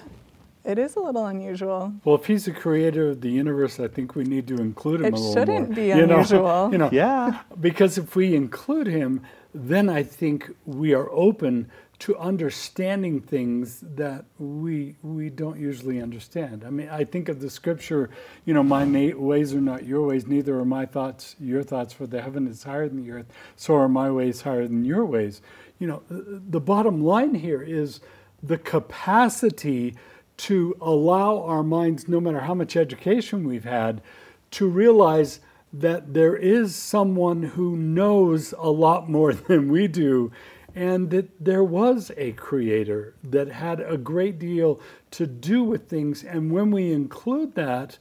it 0.64 0.78
is 0.78 0.94
a 0.96 1.00
little 1.00 1.26
unusual. 1.26 1.92
Well, 2.04 2.14
if 2.16 2.26
he's 2.26 2.44
the 2.44 2.52
creator 2.52 3.10
of 3.10 3.20
the 3.20 3.30
universe, 3.30 3.80
I 3.80 3.88
think 3.88 4.14
we 4.14 4.24
need 4.24 4.46
to 4.48 4.56
include 4.56 5.00
him 5.00 5.06
It 5.06 5.12
a 5.14 5.16
little 5.16 5.32
more. 5.34 5.42
It 5.42 5.46
shouldn't 5.46 5.66
more. 5.70 5.76
be 5.76 5.86
You 5.88 6.06
know? 6.06 6.14
unusual. 6.14 6.68
You 6.72 6.78
know, 6.78 6.90
Yeah. 6.92 7.40
because 7.60 7.98
if 7.98 8.14
we 8.14 8.34
include 8.36 8.86
him, 8.86 9.22
then 9.54 9.88
I 9.88 10.02
think 10.02 10.50
we 10.64 10.94
are 10.94 11.10
open 11.10 11.68
to 11.98 12.14
understanding 12.18 13.20
things 13.20 13.82
that 13.96 14.26
we 14.38 14.94
we 15.02 15.30
don't 15.30 15.58
usually 15.58 16.00
understand. 16.02 16.62
I 16.66 16.70
mean, 16.70 16.88
I 16.90 17.04
think 17.04 17.28
of 17.30 17.40
the 17.40 17.48
scripture, 17.48 18.10
you 18.44 18.52
know, 18.54 18.62
my 18.62 18.84
na- 18.84 19.16
ways 19.16 19.54
are 19.54 19.60
not 19.62 19.86
your 19.86 20.02
ways, 20.06 20.26
neither 20.26 20.58
are 20.58 20.64
my 20.66 20.84
thoughts 20.86 21.36
your 21.40 21.62
thoughts. 21.62 21.92
For 21.94 22.06
the 22.06 22.20
heaven 22.20 22.46
is 22.46 22.62
higher 22.64 22.86
than 22.88 23.02
the 23.02 23.10
earth, 23.12 23.26
so 23.56 23.74
are 23.76 23.88
my 23.88 24.10
ways 24.10 24.42
higher 24.42 24.68
than 24.68 24.84
your 24.84 25.04
ways. 25.06 25.40
You 25.78 25.86
know, 25.86 26.02
the 26.08 26.60
bottom 26.60 27.02
line 27.02 27.34
here 27.34 27.62
is 27.62 28.00
the 28.42 28.58
capacity 28.58 29.94
to 30.38 30.76
allow 30.80 31.42
our 31.42 31.62
minds, 31.62 32.08
no 32.08 32.20
matter 32.20 32.40
how 32.40 32.54
much 32.54 32.76
education 32.76 33.46
we've 33.46 33.64
had, 33.64 34.02
to 34.52 34.68
realize 34.68 35.40
that 35.72 36.14
there 36.14 36.36
is 36.36 36.74
someone 36.74 37.42
who 37.42 37.76
knows 37.76 38.54
a 38.58 38.70
lot 38.70 39.08
more 39.08 39.32
than 39.34 39.70
we 39.70 39.86
do 39.86 40.30
and 40.76 41.08
that 41.08 41.42
there 41.42 41.64
was 41.64 42.12
a 42.18 42.32
creator 42.32 43.14
that 43.24 43.48
had 43.48 43.80
a 43.80 43.96
great 43.96 44.38
deal 44.38 44.78
to 45.10 45.26
do 45.26 45.64
with 45.64 45.88
things. 45.88 46.22
And 46.22 46.52
when 46.52 46.70
we 46.70 46.92
include 46.92 47.54
that, 47.54 47.96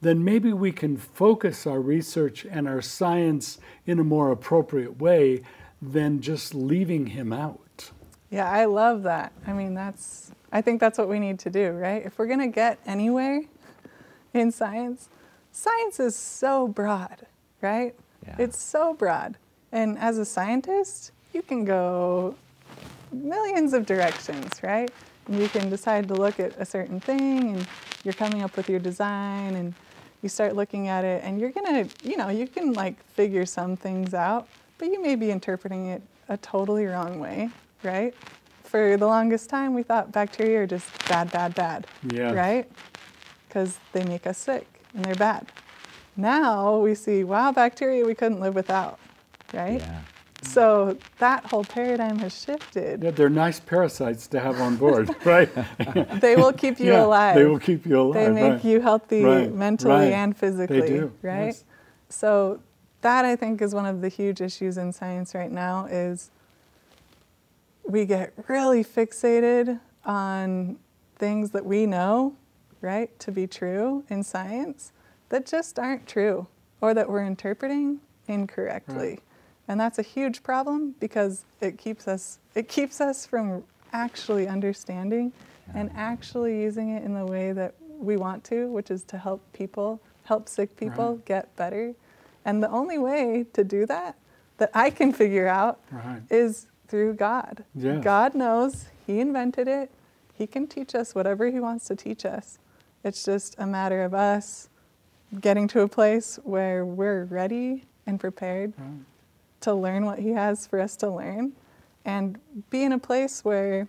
then 0.00 0.24
maybe 0.24 0.52
we 0.52 0.72
can 0.72 0.96
focus 0.96 1.68
our 1.68 1.80
research 1.80 2.44
and 2.44 2.66
our 2.66 2.82
science 2.82 3.58
in 3.86 4.00
a 4.00 4.04
more 4.04 4.32
appropriate 4.32 5.00
way 5.00 5.42
than 5.80 6.20
just 6.20 6.54
leaving 6.54 7.06
him 7.06 7.32
out. 7.32 7.90
Yeah, 8.30 8.50
I 8.50 8.64
love 8.64 9.02
that. 9.04 9.32
I 9.46 9.52
mean, 9.52 9.74
that's, 9.74 10.32
I 10.52 10.60
think 10.60 10.80
that's 10.80 10.98
what 10.98 11.08
we 11.08 11.18
need 11.18 11.38
to 11.40 11.50
do, 11.50 11.70
right? 11.70 12.04
If 12.04 12.18
we're 12.18 12.26
going 12.26 12.40
to 12.40 12.48
get 12.48 12.78
anywhere 12.86 13.42
in 14.34 14.50
science, 14.50 15.08
science 15.52 16.00
is 16.00 16.16
so 16.16 16.66
broad, 16.66 17.26
right? 17.60 17.94
Yeah. 18.26 18.36
It's 18.38 18.60
so 18.60 18.94
broad. 18.94 19.36
And 19.72 19.98
as 19.98 20.18
a 20.18 20.24
scientist, 20.24 21.12
you 21.32 21.42
can 21.42 21.64
go 21.64 22.34
millions 23.12 23.72
of 23.72 23.86
directions, 23.86 24.62
right? 24.62 24.90
And 25.26 25.38
you 25.38 25.48
can 25.48 25.70
decide 25.70 26.08
to 26.08 26.14
look 26.14 26.40
at 26.40 26.58
a 26.58 26.64
certain 26.64 27.00
thing 27.00 27.56
and 27.56 27.68
you're 28.04 28.14
coming 28.14 28.42
up 28.42 28.56
with 28.56 28.68
your 28.68 28.78
design 28.78 29.54
and 29.54 29.74
you 30.22 30.28
start 30.28 30.56
looking 30.56 30.88
at 30.88 31.04
it 31.04 31.22
and 31.24 31.40
you're 31.40 31.50
going 31.50 31.88
to, 31.88 32.08
you 32.08 32.16
know, 32.16 32.28
you 32.28 32.46
can 32.46 32.72
like 32.72 33.02
figure 33.04 33.46
some 33.46 33.76
things 33.76 34.14
out, 34.14 34.48
but 34.78 34.88
you 34.88 35.00
may 35.02 35.14
be 35.14 35.30
interpreting 35.30 35.86
it 35.86 36.02
a 36.28 36.36
totally 36.38 36.86
wrong 36.86 37.18
way, 37.18 37.50
right? 37.82 38.14
For 38.64 38.96
the 38.96 39.06
longest 39.06 39.48
time, 39.48 39.74
we 39.74 39.82
thought 39.82 40.12
bacteria 40.12 40.62
are 40.62 40.66
just 40.66 40.86
bad, 41.08 41.30
bad, 41.30 41.54
bad, 41.54 41.86
Yeah. 42.10 42.32
right? 42.32 42.70
Because 43.48 43.78
they 43.92 44.04
make 44.04 44.26
us 44.26 44.38
sick 44.38 44.66
and 44.94 45.04
they're 45.04 45.14
bad. 45.14 45.50
Now 46.16 46.78
we 46.78 46.94
see, 46.94 47.24
wow, 47.24 47.52
bacteria 47.52 48.04
we 48.04 48.14
couldn't 48.14 48.40
live 48.40 48.54
without, 48.54 48.98
right? 49.54 49.80
Yeah. 49.80 50.00
So 50.42 50.96
that 51.18 51.44
whole 51.46 51.64
paradigm 51.64 52.18
has 52.18 52.38
shifted. 52.40 53.02
Yeah, 53.02 53.10
they're 53.10 53.28
nice 53.30 53.58
parasites 53.60 54.26
to 54.28 54.40
have 54.40 54.60
on 54.60 54.76
board, 54.76 55.14
right? 55.24 55.48
They 56.20 56.36
will 56.36 56.52
keep 56.52 56.78
you 56.78 56.92
yeah, 56.92 57.04
alive. 57.04 57.34
They 57.34 57.44
will 57.44 57.58
keep 57.58 57.86
you 57.86 58.00
alive. 58.00 58.14
They 58.14 58.28
make 58.30 58.52
right. 58.52 58.64
you 58.64 58.80
healthy 58.80 59.22
Right, 59.24 59.52
mentally 59.52 59.94
right. 59.94 60.12
and 60.12 60.36
physically, 60.36 60.80
They 60.80 60.88
do, 60.88 61.12
right? 61.22 61.46
yes. 61.46 61.64
So 62.08 62.60
that 63.02 63.24
I 63.24 63.36
think 63.36 63.60
is 63.62 63.74
one 63.74 63.86
of 63.86 64.00
the 64.00 64.08
huge 64.08 64.40
issues 64.40 64.76
in 64.76 64.92
science 64.92 65.34
right 65.34 65.50
now 65.50 65.86
is 65.86 66.30
we 67.84 68.04
get 68.04 68.32
really 68.48 68.82
fixated 68.82 69.80
on 70.04 70.78
things 71.16 71.50
that 71.50 71.64
we 71.64 71.86
know, 71.86 72.34
right, 72.80 73.16
to 73.20 73.30
be 73.30 73.46
true 73.46 74.04
in 74.08 74.22
science 74.22 74.92
that 75.28 75.46
just 75.46 75.78
aren't 75.78 76.06
true 76.06 76.46
or 76.80 76.94
that 76.94 77.08
we're 77.08 77.24
interpreting 77.24 78.00
incorrectly. 78.28 78.96
Right. 78.96 79.22
And 79.68 79.80
that's 79.80 79.98
a 79.98 80.02
huge 80.02 80.42
problem 80.42 80.94
because 81.00 81.44
it 81.60 81.78
keeps 81.78 82.06
us 82.06 82.38
it 82.54 82.68
keeps 82.68 83.00
us 83.00 83.26
from 83.26 83.64
actually 83.92 84.46
understanding 84.46 85.32
and 85.74 85.90
actually 85.94 86.60
using 86.62 86.90
it 86.90 87.02
in 87.02 87.14
the 87.14 87.26
way 87.26 87.52
that 87.52 87.74
we 87.98 88.16
want 88.16 88.44
to, 88.44 88.68
which 88.68 88.90
is 88.90 89.02
to 89.04 89.18
help 89.18 89.42
people, 89.52 90.00
help 90.24 90.48
sick 90.48 90.76
people 90.76 91.16
Right. 91.16 91.24
get 91.24 91.56
better. 91.56 91.94
And 92.46 92.62
the 92.62 92.70
only 92.70 92.96
way 92.96 93.44
to 93.54 93.64
do 93.64 93.84
that 93.86 94.14
that 94.58 94.70
I 94.72 94.88
can 94.88 95.12
figure 95.12 95.48
out 95.48 95.80
Right. 95.90 96.22
is 96.30 96.68
through 96.88 97.14
God. 97.14 97.64
God 98.00 98.34
knows 98.34 98.86
He 99.06 99.18
invented 99.20 99.66
it. 99.68 99.90
He 100.32 100.46
can 100.46 100.66
teach 100.68 100.94
us 100.94 101.12
whatever 101.14 101.50
He 101.50 101.58
wants 101.60 101.86
to 101.88 101.96
teach 101.96 102.24
us. 102.24 102.58
It's 103.04 103.24
just 103.24 103.56
a 103.58 103.66
matter 103.66 104.02
of 104.04 104.14
us 104.14 104.68
getting 105.40 105.66
to 105.68 105.80
a 105.80 105.88
place 105.88 106.38
where 106.44 106.84
we're 106.84 107.24
ready 107.24 107.84
and 108.06 108.20
prepared 108.20 108.72
Right. 108.78 109.00
to 109.62 109.74
learn 109.74 110.06
what 110.06 110.20
He 110.20 110.30
has 110.30 110.66
for 110.68 110.78
us 110.80 110.94
to 110.98 111.10
learn 111.10 111.52
and 112.04 112.38
be 112.70 112.84
in 112.84 112.92
a 112.92 112.98
place 113.00 113.44
where, 113.44 113.88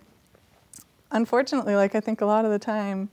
unfortunately, 1.12 1.76
like 1.76 1.94
I 1.94 2.00
think 2.00 2.20
a 2.20 2.26
lot 2.26 2.44
of 2.44 2.50
the 2.50 2.58
time, 2.58 3.08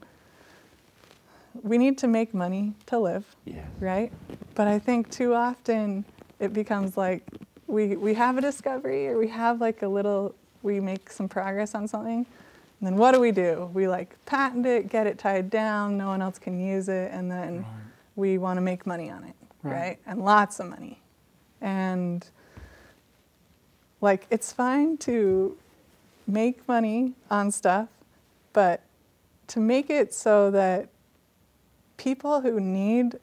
we 1.62 1.78
need 1.78 1.98
to 1.98 2.06
make 2.06 2.32
money 2.34 2.74
to 2.86 2.98
live 2.98 3.24
Yeah. 3.44 3.64
right? 3.80 4.12
But 4.54 4.68
I 4.68 4.78
think 4.78 5.10
too 5.10 5.34
often 5.34 6.04
it 6.40 6.52
becomes 6.52 6.96
like 6.96 7.22
we, 7.66 7.96
we 7.96 8.14
have 8.14 8.38
a 8.38 8.40
discovery 8.40 9.08
or 9.08 9.18
we 9.18 9.28
have 9.28 9.60
like 9.60 9.82
a 9.82 9.88
little, 9.88 10.34
we 10.62 10.80
make 10.80 11.10
some 11.10 11.28
progress 11.28 11.74
on 11.74 11.88
something. 11.88 12.24
And 12.80 12.86
then 12.86 12.96
what 12.96 13.12
do 13.12 13.20
we 13.20 13.32
do? 13.32 13.70
We 13.72 13.88
like 13.88 14.14
patent 14.26 14.66
it, 14.66 14.88
get 14.88 15.06
it 15.06 15.18
tied 15.18 15.50
down, 15.50 15.96
no 15.96 16.08
one 16.08 16.20
else 16.22 16.38
can 16.38 16.60
use 16.60 16.88
it, 16.88 17.10
and 17.12 17.30
then 17.30 17.56
Right. 17.58 17.64
we 18.16 18.38
want 18.38 18.56
to 18.58 18.60
make 18.60 18.86
money 18.86 19.10
on 19.10 19.24
it, 19.24 19.34
Right. 19.62 19.72
right? 19.72 19.98
And 20.06 20.24
lots 20.24 20.60
of 20.60 20.68
money. 20.68 21.00
And 21.60 22.26
like 24.00 24.26
it's 24.30 24.52
fine 24.52 24.96
to 24.98 25.56
make 26.26 26.66
money 26.68 27.14
on 27.30 27.50
stuff, 27.50 27.88
but 28.52 28.82
to 29.48 29.60
make 29.60 29.90
it 29.90 30.12
so 30.12 30.50
that 30.50 30.88
people 31.96 32.40
who 32.40 32.60
need 32.60 33.16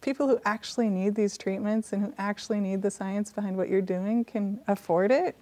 people 0.00 0.28
who 0.28 0.38
actually 0.44 0.88
need 0.88 1.14
these 1.14 1.36
treatments 1.38 1.92
and 1.92 2.02
who 2.02 2.12
actually 2.18 2.60
need 2.60 2.82
the 2.82 2.90
science 2.90 3.32
behind 3.32 3.56
what 3.56 3.68
you're 3.68 3.80
doing 3.82 4.24
can 4.24 4.58
afford 4.66 5.10
it 5.10 5.36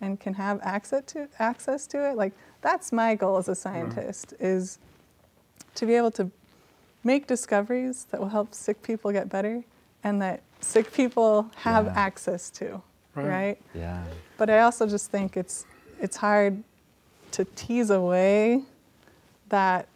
and 0.00 0.18
can 0.20 0.34
have 0.34 0.58
access 0.62 1.04
to 1.06 1.28
access 1.38 1.86
to 1.86 2.10
it 2.10 2.16
like 2.16 2.32
that's 2.60 2.92
my 2.92 3.14
goal 3.14 3.36
as 3.36 3.48
a 3.48 3.54
scientist 3.54 4.34
is 4.40 4.78
to 5.74 5.86
be 5.86 5.94
able 5.94 6.10
to 6.10 6.30
make 7.04 7.26
discoveries 7.26 8.06
that 8.10 8.20
will 8.20 8.28
help 8.28 8.54
sick 8.54 8.82
people 8.82 9.12
get 9.12 9.28
better 9.28 9.62
and 10.04 10.20
that 10.22 10.42
sick 10.60 10.92
people 10.92 11.50
have 11.56 11.86
Yeah. 11.86 11.92
access 11.96 12.50
to 12.50 12.82
Right. 13.14 13.26
right 13.28 13.58
Yeah. 13.74 14.04
but 14.38 14.48
I 14.50 14.60
also 14.60 14.86
just 14.86 15.10
think 15.10 15.36
it's 15.36 15.66
it's 16.00 16.16
hard 16.16 16.62
to 17.32 17.44
tease 17.44 17.90
away 17.90 18.62
that 19.48 19.86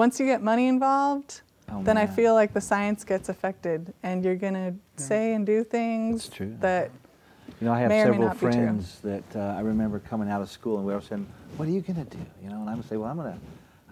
once 0.00 0.18
you 0.18 0.24
get 0.24 0.40
money 0.42 0.66
involved, 0.66 1.42
Oh, 1.72 1.82
then 1.84 1.96
I 1.98 2.06
feel 2.06 2.32
like 2.34 2.52
the 2.52 2.60
science 2.60 3.04
gets 3.04 3.28
affected 3.28 3.92
and 4.02 4.24
you're 4.24 4.34
going 4.46 4.54
to 4.54 4.74
say 4.96 5.34
and 5.34 5.46
do 5.46 5.62
things 5.62 6.24
That's 6.24 6.36
true. 6.36 6.56
that 6.60 6.90
You 7.60 7.66
know, 7.66 7.72
I 7.72 7.80
have 7.80 7.90
may 7.90 8.00
or 8.00 8.06
may 8.06 8.10
several 8.12 8.26
not 8.28 8.34
be 8.34 8.40
true. 8.40 8.52
friends 8.52 9.00
that 9.02 9.28
uh, 9.36 9.58
I 9.58 9.60
remember 9.60 9.98
coming 10.00 10.28
out 10.28 10.40
of 10.42 10.50
school 10.50 10.78
and 10.78 10.86
we 10.86 10.94
were 10.94 11.00
saying, 11.10 11.26
"What 11.56 11.68
are 11.68 11.70
you 11.70 11.82
going 11.82 12.04
to 12.04 12.10
do?" 12.16 12.24
You 12.42 12.48
know, 12.50 12.60
and 12.62 12.68
I 12.70 12.74
would 12.74 12.88
say, 12.88 12.96
"Well, 12.96 13.10
I'm 13.10 13.18
going 13.18 13.32
to, 13.34 13.38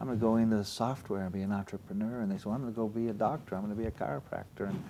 I'm 0.01 0.07
going 0.09 0.19
to 0.19 0.25
go 0.31 0.37
into 0.37 0.65
software 0.65 1.23
and 1.25 1.33
be 1.33 1.43
an 1.43 1.53
entrepreneur." 1.53 2.21
And 2.21 2.33
they 2.33 2.39
said, 2.39 2.47
"Well, 2.47 2.55
I'm 2.57 2.63
going 2.63 2.75
to 2.75 2.81
go 2.81 2.89
be 2.89 3.09
a 3.09 3.13
doctor. 3.29 3.55
I'm 3.55 3.63
going 3.67 3.77
to 3.77 3.81
be 3.85 3.87
a 3.87 3.97
chiropractor." 4.01 4.65
And 4.71 4.83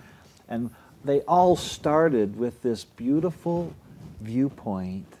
and 0.47 0.61
they 1.05 1.19
all 1.35 1.55
started 1.55 2.29
with 2.43 2.55
this 2.63 2.85
beautiful 2.85 3.73
viewpoint 4.21 5.11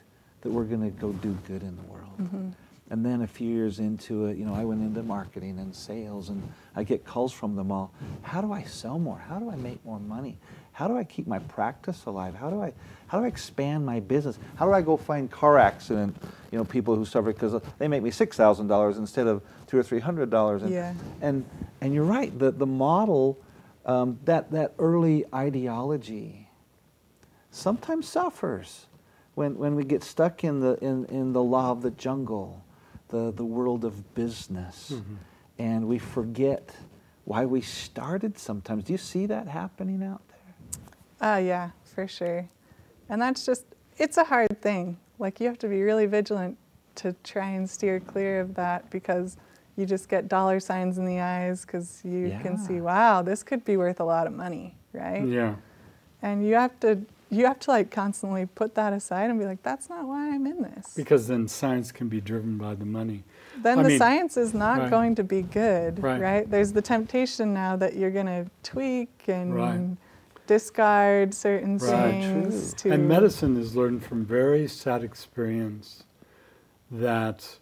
that 0.41 0.49
we're 0.49 0.63
going 0.63 0.81
to 0.81 0.95
go 1.05 1.11
do 1.11 1.37
good 1.45 1.61
in 1.61 1.75
the 1.75 1.83
world. 1.93 2.17
Mm-hmm. 2.19 2.49
And 2.91 3.05
then 3.05 3.21
a 3.21 3.27
few 3.27 3.47
years 3.47 3.79
into 3.79 4.25
it, 4.25 4.37
you 4.37 4.45
know, 4.45 4.55
I 4.55 4.65
went 4.65 4.81
into 4.81 5.03
marketing 5.03 5.59
and 5.59 5.75
sales, 5.75 6.29
and 6.29 6.41
I 6.75 6.83
get 6.83 7.05
calls 7.05 7.31
from 7.31 7.55
them 7.55 7.71
all. 7.71 7.91
How 8.23 8.41
do 8.41 8.51
I 8.51 8.63
sell 8.63 8.97
more? 8.97 9.17
How 9.19 9.37
do 9.37 9.51
I 9.51 9.55
make 9.55 9.83
more 9.85 9.99
money? 9.99 10.37
How 10.71 10.87
do 10.87 10.97
I 10.97 11.03
keep 11.03 11.27
my 11.27 11.39
practice 11.39 12.05
alive? 12.05 12.33
How 12.35 12.49
do 12.49 12.61
I, 12.61 12.73
how 13.07 13.19
do 13.19 13.25
I 13.25 13.27
expand 13.27 13.85
my 13.85 13.99
business? 13.99 14.39
How 14.55 14.65
do 14.65 14.73
I 14.73 14.81
go 14.81 14.97
find 14.97 15.29
car 15.29 15.59
accident, 15.59 16.15
you 16.51 16.57
know, 16.57 16.65
people 16.65 16.95
who 16.95 17.05
suffer 17.05 17.31
because 17.31 17.61
they 17.77 17.87
make 17.87 18.01
me 18.01 18.11
six 18.11 18.35
thousand 18.37 18.67
dollars 18.67 18.97
instead 18.97 19.27
of 19.27 19.43
two 19.67 19.77
or 19.77 19.83
three 19.83 19.99
hundred 19.99 20.29
dollars? 20.31 20.63
And, 20.63 20.71
Yeah. 20.71 20.93
and 21.21 21.45
and 21.81 21.93
you're 21.93 22.05
right. 22.05 22.37
The 22.37 22.51
the 22.51 22.65
model, 22.65 23.37
um, 23.85 24.19
that 24.25 24.51
that 24.51 24.73
early 24.79 25.25
ideology, 25.33 26.47
sometimes 27.51 28.07
suffers 28.07 28.87
when, 29.35 29.57
when 29.57 29.75
we 29.75 29.83
get 29.83 30.03
stuck 30.03 30.43
in 30.43 30.59
the, 30.59 30.75
in, 30.83 31.05
in 31.05 31.33
the 31.33 31.43
law 31.43 31.71
of 31.71 31.81
the 31.81 31.91
jungle, 31.91 32.63
the, 33.09 33.31
the 33.35 33.43
world 33.45 33.83
of 33.85 34.13
business, 34.15 34.93
and 35.57 35.87
we 35.87 35.99
forget 35.99 36.71
why 37.25 37.45
we 37.45 37.61
started 37.61 38.37
sometimes. 38.39 38.85
Do 38.85 38.93
you 38.93 38.97
see 38.97 39.25
that 39.27 39.47
happening 39.47 40.01
out 40.03 40.21
there? 40.29 41.31
uh 41.35 41.37
yeah, 41.37 41.71
for 41.83 42.07
sure. 42.07 42.47
And 43.09 43.21
that's 43.21 43.45
just 43.45 43.65
it's 43.97 44.17
a 44.17 44.23
hard 44.23 44.61
thing. 44.61 44.97
Like 45.19 45.39
you 45.39 45.47
have 45.47 45.59
to 45.59 45.67
be 45.67 45.81
really 45.81 46.05
vigilant 46.05 46.57
to 46.95 47.13
try 47.23 47.49
and 47.49 47.69
steer 47.69 47.99
clear 47.99 48.39
of 48.41 48.55
that 48.55 48.89
because 48.89 49.37
you 49.75 49.85
just 49.85 50.09
get 50.09 50.27
dollar 50.27 50.59
signs 50.59 50.97
in 50.97 51.05
the 51.05 51.19
eyes 51.19 51.65
cuz 51.65 52.01
you 52.03 52.29
can 52.41 52.57
see 52.57 52.79
wow, 52.81 53.21
this 53.21 53.43
could 53.43 53.63
be 53.65 53.75
worth 53.77 53.99
a 53.99 54.03
lot 54.05 54.27
of 54.27 54.33
money, 54.33 54.75
right? 54.93 55.25
Yeah. 55.27 55.55
And 56.21 56.45
you 56.45 56.55
have 56.55 56.79
to 56.81 56.99
you 57.29 57.45
have 57.45 57.59
to 57.59 57.71
like 57.71 57.91
constantly 57.91 58.45
put 58.47 58.75
that 58.75 58.91
aside 58.93 59.29
and 59.29 59.39
be 59.39 59.45
like, 59.45 59.61
that's 59.63 59.89
not 59.89 60.05
why 60.05 60.29
I'm 60.33 60.45
in 60.47 60.61
this. 60.63 60.93
Because 60.95 61.27
then 61.27 61.47
science 61.47 61.91
can 61.91 62.07
be 62.09 62.19
driven 62.21 62.57
by 62.57 62.75
the 62.75 62.85
money. 62.85 63.23
then 63.61 63.79
I 63.79 63.83
the 63.83 63.89
mean- 63.89 63.97
science 63.99 64.37
is 64.37 64.53
not 64.53 64.79
Right. 64.79 64.89
going 64.89 65.15
to 65.15 65.23
be 65.23 65.41
good, 65.41 66.01
Right. 66.01 66.21
right. 66.21 66.49
There's 66.49 66.71
the 66.71 66.81
temptation 66.81 67.53
now 67.53 67.75
that 67.75 67.95
you're 67.95 68.11
going 68.11 68.25
to 68.27 68.45
tweak 68.63 69.25
and 69.27 69.53
Right. 69.53 69.97
discard 70.47 71.33
certain 71.33 71.77
Right. 71.77 72.11
things 72.21 72.73
True. 72.73 72.89
to 72.91 72.95
And 72.95 73.07
medicine 73.07 73.55
has 73.57 73.75
learned 73.75 74.03
from 74.03 74.25
very 74.25 74.67
sad 74.67 75.03
experience 75.03 76.03
that, 76.89 77.59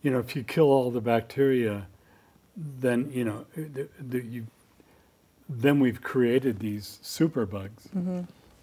you 0.00 0.10
know, 0.10 0.18
if 0.20 0.34
you 0.36 0.42
kill 0.44 0.70
all 0.70 0.90
the 0.90 1.00
bacteria, 1.00 1.86
then 2.56 3.10
you 3.12 3.24
know, 3.24 3.44
the, 3.56 3.88
the, 3.98 4.22
you, 4.24 4.46
then 5.48 5.80
we've 5.80 6.00
created 6.02 6.60
these 6.60 6.98
superbugs, 7.02 7.88
mm-hmm. 7.96 8.20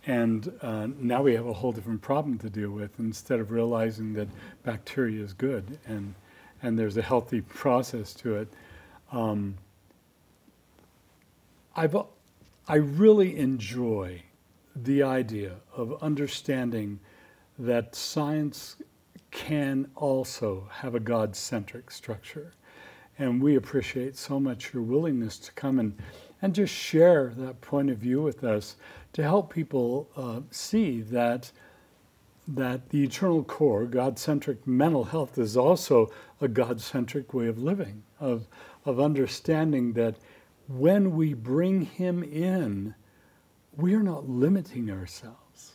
And 0.07 0.53
uh, 0.61 0.87
now 0.97 1.21
we 1.21 1.35
have 1.35 1.45
a 1.45 1.53
whole 1.53 1.73
different 1.73 2.01
problem 2.01 2.37
to 2.39 2.49
deal 2.49 2.71
with 2.71 2.97
instead 2.97 3.41
of 3.41 3.51
realizing 3.51 4.13
that 4.13 4.29
bacteria 4.63 5.21
is 5.21 5.33
good 5.33 5.77
and, 5.85 6.15
and 6.63 6.79
there's 6.79 6.95
a 6.95 7.01
healthy 7.01 7.41
process 7.61 8.13
to 8.13 8.37
it. 8.37 8.47
Um, 9.11 9.57
I've, 11.75 11.95
I 12.69 12.75
really 12.75 13.37
enjoy 13.37 14.23
the 14.77 15.03
idea 15.03 15.55
of 15.75 16.01
understanding 16.01 16.99
that 17.59 17.93
science 17.93 18.77
can 19.31 19.91
also 19.95 20.69
have 20.71 20.95
a 20.95 21.01
God 21.01 21.35
centric 21.35 21.91
structure. 21.91 22.53
And 23.19 23.41
we 23.41 23.55
appreciate 23.55 24.15
so 24.15 24.39
much 24.39 24.73
your 24.73 24.83
willingness 24.83 25.37
to 25.39 25.51
come 25.51 25.79
and, 25.79 25.97
and 26.41 26.53
just 26.53 26.73
share 26.73 27.33
that 27.37 27.61
point 27.61 27.89
of 27.89 27.97
view 27.97 28.21
with 28.21 28.43
us 28.43 28.75
to 29.13 29.23
help 29.23 29.53
people 29.53 30.09
uh, 30.15 30.41
see 30.51 31.01
that, 31.01 31.51
that 32.47 32.89
the 32.89 33.03
eternal 33.03 33.43
core, 33.43 33.85
God 33.85 34.19
centric 34.19 34.65
mental 34.67 35.05
health, 35.05 35.37
is 35.37 35.57
also 35.57 36.11
a 36.39 36.47
God 36.47 36.79
centric 36.79 37.33
way 37.33 37.47
of 37.47 37.57
living, 37.57 38.03
of, 38.19 38.47
of 38.85 38.99
understanding 38.99 39.93
that 39.93 40.15
when 40.67 41.15
we 41.15 41.33
bring 41.33 41.81
Him 41.81 42.23
in, 42.23 42.93
we 43.75 43.95
are 43.95 44.03
not 44.03 44.29
limiting 44.29 44.91
ourselves. 44.91 45.73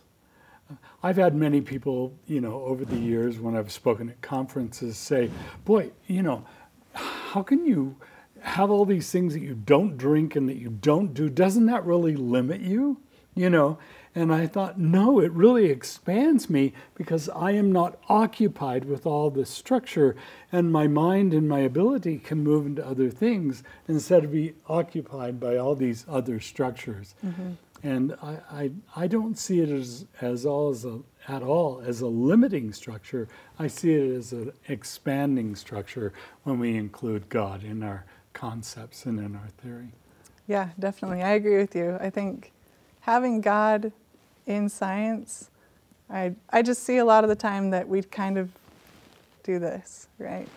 I've 1.02 1.16
had 1.16 1.34
many 1.34 1.60
people, 1.60 2.14
you 2.26 2.40
know, 2.40 2.62
over 2.62 2.84
the 2.84 2.96
years 2.96 3.38
when 3.38 3.56
I've 3.56 3.72
spoken 3.72 4.08
at 4.08 4.20
conferences 4.22 4.96
say, 4.96 5.30
boy, 5.64 5.90
you 6.06 6.22
know, 6.22 6.44
how 6.94 7.42
can 7.42 7.66
you 7.66 7.96
have 8.42 8.70
all 8.70 8.84
these 8.84 9.10
things 9.10 9.34
that 9.34 9.40
you 9.40 9.54
don't 9.54 9.96
drink 9.96 10.36
and 10.36 10.48
that 10.48 10.56
you 10.56 10.70
don't 10.70 11.14
do? 11.14 11.28
Doesn't 11.28 11.66
that 11.66 11.84
really 11.84 12.16
limit 12.16 12.60
you? 12.60 13.00
You 13.34 13.48
know, 13.48 13.78
and 14.14 14.32
I 14.32 14.46
thought, 14.46 14.78
no, 14.78 15.20
it 15.20 15.32
really 15.32 15.66
expands 15.66 16.50
me 16.50 16.74
because 16.94 17.30
I 17.30 17.52
am 17.52 17.72
not 17.72 17.98
occupied 18.08 18.84
with 18.84 19.06
all 19.06 19.30
this 19.30 19.48
structure, 19.48 20.14
and 20.50 20.70
my 20.70 20.86
mind 20.86 21.32
and 21.32 21.48
my 21.48 21.60
ability 21.60 22.18
can 22.18 22.44
move 22.44 22.66
into 22.66 22.86
other 22.86 23.08
things 23.08 23.62
instead 23.88 24.24
of 24.24 24.32
be 24.32 24.54
occupied 24.68 25.40
by 25.40 25.56
all 25.56 25.74
these 25.74 26.04
other 26.08 26.40
structures. 26.40 27.14
Mm-hmm. 27.24 27.52
And 27.82 28.14
I, 28.22 28.36
I, 28.50 28.70
I, 28.94 29.06
don't 29.08 29.36
see 29.36 29.60
it 29.60 29.68
as, 29.68 30.04
as, 30.20 30.46
all 30.46 30.70
as 30.70 30.84
a, 30.84 31.00
at 31.26 31.42
all 31.42 31.82
as 31.84 32.00
a 32.00 32.06
limiting 32.06 32.72
structure. 32.72 33.28
I 33.58 33.66
see 33.66 33.94
it 33.94 34.16
as 34.16 34.32
an 34.32 34.52
expanding 34.68 35.56
structure 35.56 36.12
when 36.44 36.60
we 36.60 36.76
include 36.76 37.28
God 37.28 37.64
in 37.64 37.82
our 37.82 38.04
concepts 38.32 39.06
and 39.06 39.18
in 39.18 39.34
our 39.34 39.48
theory. 39.62 39.88
Yeah, 40.46 40.70
definitely. 40.78 41.22
I 41.22 41.30
agree 41.30 41.58
with 41.58 41.74
you. 41.74 41.96
I 42.00 42.10
think 42.10 42.52
having 43.00 43.40
God 43.40 43.92
in 44.46 44.68
science, 44.68 45.50
I, 46.10 46.34
I 46.50 46.62
just 46.62 46.82
see 46.82 46.98
a 46.98 47.04
lot 47.04 47.24
of 47.24 47.30
the 47.30 47.36
time 47.36 47.70
that 47.70 47.88
we 47.88 48.02
kind 48.02 48.38
of 48.38 48.50
do 49.42 49.58
this, 49.58 50.08
right? 50.18 50.48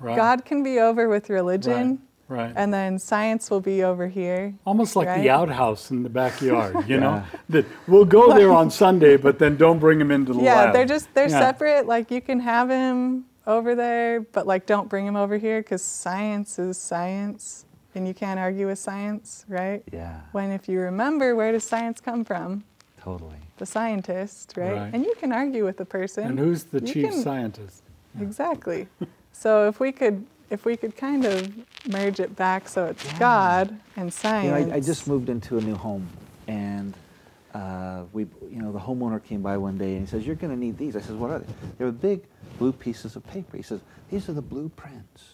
right. 0.00 0.16
God 0.16 0.44
can 0.44 0.62
be 0.62 0.78
over 0.78 1.08
with 1.08 1.30
religion. 1.30 2.02
Right. 2.28 2.44
right. 2.44 2.52
And 2.56 2.72
then 2.72 2.98
science 2.98 3.50
will 3.50 3.60
be 3.60 3.82
over 3.82 4.06
here. 4.06 4.54
Almost 4.66 4.96
like 4.96 5.08
right? 5.08 5.22
the 5.22 5.30
outhouse 5.30 5.90
in 5.90 6.02
the 6.02 6.08
backyard, 6.08 6.74
you 6.74 6.82
yeah. 6.96 7.00
know? 7.00 7.24
That 7.48 7.66
we'll 7.86 8.04
go 8.04 8.34
there 8.34 8.52
on 8.52 8.70
Sunday, 8.70 9.16
but 9.16 9.38
then 9.38 9.56
don't 9.56 9.78
bring 9.78 10.00
him 10.00 10.10
into 10.10 10.34
the 10.34 10.42
yeah, 10.42 10.54
lab. 10.54 10.66
Yeah, 10.66 10.72
they're 10.72 10.86
just 10.86 11.12
they're 11.14 11.30
yeah. 11.30 11.40
separate. 11.40 11.86
Like 11.86 12.10
you 12.10 12.20
can 12.20 12.40
have 12.40 12.68
him 12.68 13.24
over 13.48 13.74
there, 13.74 14.20
but 14.20 14.46
like 14.46 14.66
don't 14.66 14.88
bring 14.88 15.06
him 15.06 15.16
over 15.16 15.36
here 15.38 15.60
because 15.60 15.82
science 15.82 16.58
is 16.58 16.78
science 16.78 17.64
and 17.94 18.06
you 18.06 18.14
can't 18.14 18.38
argue 18.38 18.68
with 18.68 18.78
science, 18.78 19.44
right? 19.48 19.82
Yeah. 19.90 20.20
When 20.32 20.52
if 20.52 20.68
you 20.68 20.78
remember 20.80 21.34
where 21.34 21.50
does 21.50 21.64
science 21.64 22.00
come 22.00 22.24
from? 22.24 22.62
Totally. 23.00 23.36
The 23.56 23.66
scientist, 23.66 24.54
right? 24.56 24.74
right. 24.74 24.94
And 24.94 25.04
you 25.04 25.14
can 25.18 25.32
argue 25.32 25.64
with 25.64 25.78
the 25.78 25.84
person. 25.84 26.24
And 26.24 26.38
who's 26.38 26.64
the 26.64 26.80
you 26.80 26.92
chief 26.92 27.10
can, 27.10 27.22
scientist? 27.22 27.82
Exactly. 28.20 28.86
so 29.32 29.66
if 29.66 29.80
we 29.80 29.90
could 29.90 30.24
if 30.50 30.64
we 30.64 30.76
could 30.76 30.96
kind 30.96 31.24
of 31.24 31.52
merge 31.88 32.20
it 32.20 32.36
back 32.36 32.68
so 32.68 32.86
it's 32.86 33.04
yeah. 33.04 33.18
God 33.18 33.80
and 33.96 34.12
science. 34.12 34.44
You 34.44 34.66
know, 34.66 34.74
I, 34.74 34.76
I, 34.76 34.80
just 34.80 35.06
moved 35.06 35.28
into 35.28 35.58
a 35.58 35.60
new 35.60 35.74
home 35.74 36.08
and 36.46 36.94
uh, 37.54 38.04
we, 38.12 38.26
you 38.50 38.62
know, 38.62 38.72
the 38.72 38.78
homeowner 38.78 39.22
came 39.22 39.42
by 39.42 39.56
one 39.56 39.78
day 39.78 39.92
and 39.92 40.00
he 40.00 40.06
says, 40.06 40.26
"You're 40.26 40.36
going 40.36 40.52
to 40.52 40.58
need 40.58 40.76
these." 40.78 40.96
I 40.96 41.00
says, 41.00 41.16
"What 41.16 41.30
are 41.30 41.38
they?" 41.38 41.46
They 41.78 41.84
were 41.84 41.92
big 41.92 42.24
blue 42.58 42.72
pieces 42.72 43.16
of 43.16 43.26
paper. 43.26 43.56
He 43.56 43.62
says, 43.62 43.80
"These 44.10 44.28
are 44.28 44.34
the 44.34 44.42
blueprints 44.42 45.24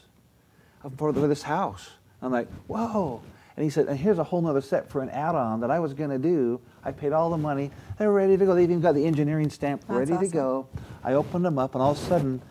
for 0.96 1.12
this 1.12 1.42
house." 1.42 1.90
I'm 2.24 2.33
like, 2.33 2.48
whoa. 2.66 3.20
And 3.57 3.62
he 3.62 3.70
said, 3.70 3.87
and 3.87 3.98
here's 3.98 4.18
a 4.18 4.24
whole 4.24 4.44
other 4.46 4.61
set 4.61 4.90
for 4.90 5.03
an 5.03 5.11
add-on 5.11 5.61
that 5.61 5.70
I 5.70 5.79
was 5.79 5.94
going 5.94 6.11
to 6.11 6.18
do. 6.18 6.61
I 6.85 6.90
paid 6.90 7.12
all 7.12 7.31
the 7.31 7.37
money. 7.37 7.70
They 7.98 8.07
were 8.07 8.12
ready 8.12 8.37
to 8.37 8.44
go. 8.44 8.55
They 8.55 8.64
even 8.64 8.81
got 8.81 8.94
the 8.94 9.07
engineering 9.07 9.50
stamp 9.50 9.83
That's 9.83 9.98
ready 9.98 10.12
awesome. 10.14 10.31
to 10.31 10.33
go. 10.33 10.68
I 11.05 11.12
opened 11.12 11.44
them 11.44 11.59
up, 11.59 11.74
and 11.74 11.83
all 11.83 11.92
of 11.92 11.98
a 11.98 12.00
sudden, 12.00 12.42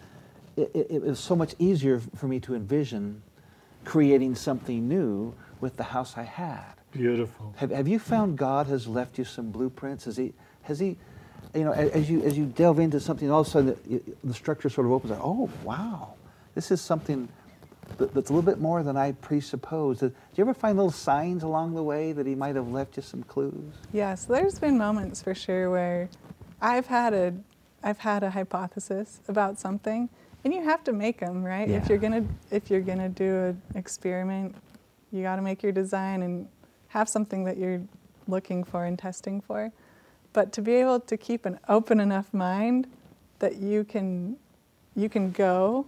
it, 0.56 0.72
it, 0.74 0.88
it, 0.92 1.02
was 1.02 1.20
so 1.20 1.36
much 1.36 1.56
easier 1.60 2.00
for 2.16 2.28
me 2.28 2.40
to 2.42 2.56
envision 2.56 3.22
creating 3.84 4.36
something 4.36 4.88
new 4.88 5.34
with 5.60 5.76
the 5.76 5.84
house 5.84 6.16
I 6.16 6.24
had. 6.24 6.76
Beautiful. 6.94 7.54
Have, 7.58 7.72
have 7.72 7.88
you 7.88 8.00
found 8.00 8.38
God 8.38 8.68
has 8.68 8.88
left 8.88 9.18
you 9.18 9.26
some 9.26 9.52
blueprints? 9.52 10.06
Has 10.06 10.18
he, 10.18 10.34
has 10.64 10.80
he, 10.80 10.98
you 11.54 11.64
know, 11.64 11.72
as 11.72 12.10
you, 12.10 12.22
as 12.24 12.38
you 12.38 12.46
delve 12.46 12.80
into 12.80 13.00
something, 13.00 13.30
all 13.30 13.42
of 13.42 13.48
a 13.48 13.50
sudden 13.50 13.78
the, 13.86 14.02
the 14.24 14.34
structure 14.34 14.70
sort 14.70 14.86
of 14.86 14.94
opens 14.94 15.12
up. 15.14 15.20
Oh, 15.22 15.50
wow. 15.64 16.14
This 16.56 16.72
is 16.72 16.82
something 16.82 17.28
that's 17.98 18.30
a 18.30 18.34
little 18.34 18.42
bit 18.42 18.60
more 18.60 18.84
than 18.84 18.96
I 18.96 19.12
presupposed. 19.14 20.00
Do 20.02 20.12
you 20.36 20.44
ever 20.44 20.54
find 20.54 20.78
little 20.78 20.92
signs 20.92 21.44
along 21.44 21.76
the 21.76 21.84
way 21.84 22.12
that 22.12 22.26
he 22.26 22.36
might 22.36 22.56
have 22.56 22.70
left 22.70 22.98
you 22.98 23.04
some 23.04 23.24
clues? 23.24 23.74
Yes, 23.92 24.26
there's 24.26 24.60
been 24.60 24.78
moments 24.78 25.22
for 25.22 25.36
sure 25.36 25.70
where 25.70 26.10
I've 26.62 26.88
had 26.88 27.14
a, 27.14 27.34
I've 27.84 28.00
had 28.00 28.24
a 28.24 28.30
hypothesis 28.30 29.20
about 29.28 29.60
something, 29.60 30.10
and 30.44 30.54
you 30.54 30.64
have 30.64 30.84
to 30.86 30.94
make 30.94 31.20
them, 31.20 31.44
right? 31.44 31.68
Yeah. 31.68 31.78
If 31.78 31.90
you're 31.90 31.98
gonna, 31.98 32.26
if 32.52 32.70
you're 32.70 32.82
gonna 32.82 33.10
do 33.10 33.44
an 33.44 33.62
experiment, 33.76 34.56
you 35.12 35.22
got 35.22 35.36
to 35.36 35.42
make 35.42 35.62
your 35.62 35.72
design 35.72 36.24
and 36.24 36.48
have 36.94 37.10
something 37.10 37.44
that 37.44 37.58
you're 37.58 37.82
looking 38.28 38.64
for 38.64 38.86
and 38.86 38.98
testing 38.98 39.42
for. 39.42 39.72
But 40.32 40.52
to 40.54 40.62
be 40.62 40.74
able 40.76 41.00
to 41.00 41.18
keep 41.18 41.46
an 41.46 41.60
open 41.68 42.00
enough 42.00 42.34
mind 42.34 42.88
that 43.40 43.58
you 43.58 43.84
can, 43.84 44.38
you 44.96 45.10
can 45.10 45.32
go 45.32 45.88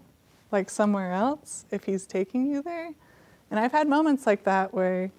like 0.51 0.69
somewhere 0.69 1.13
else 1.13 1.65
if 1.71 1.83
he's 1.83 2.07
taking 2.07 2.47
you 2.47 2.61
there. 2.63 2.91
And 3.51 3.59
I've 3.59 3.71
had 3.71 3.87
moments 3.87 4.25
like 4.25 4.43
that 4.45 4.73
where, 4.73 5.11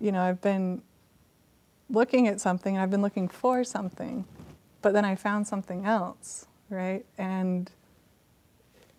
you 0.00 0.10
know, 0.10 0.20
I've 0.20 0.40
been 0.40 0.82
looking 1.88 2.26
at 2.26 2.40
something, 2.40 2.74
and 2.74 2.82
I've 2.82 2.90
been 2.90 3.02
looking 3.02 3.28
for 3.28 3.62
something, 3.62 4.24
but 4.80 4.92
then 4.92 5.04
I 5.04 5.14
found 5.14 5.46
something 5.46 5.84
else, 5.84 6.46
right? 6.68 7.04
And 7.16 7.70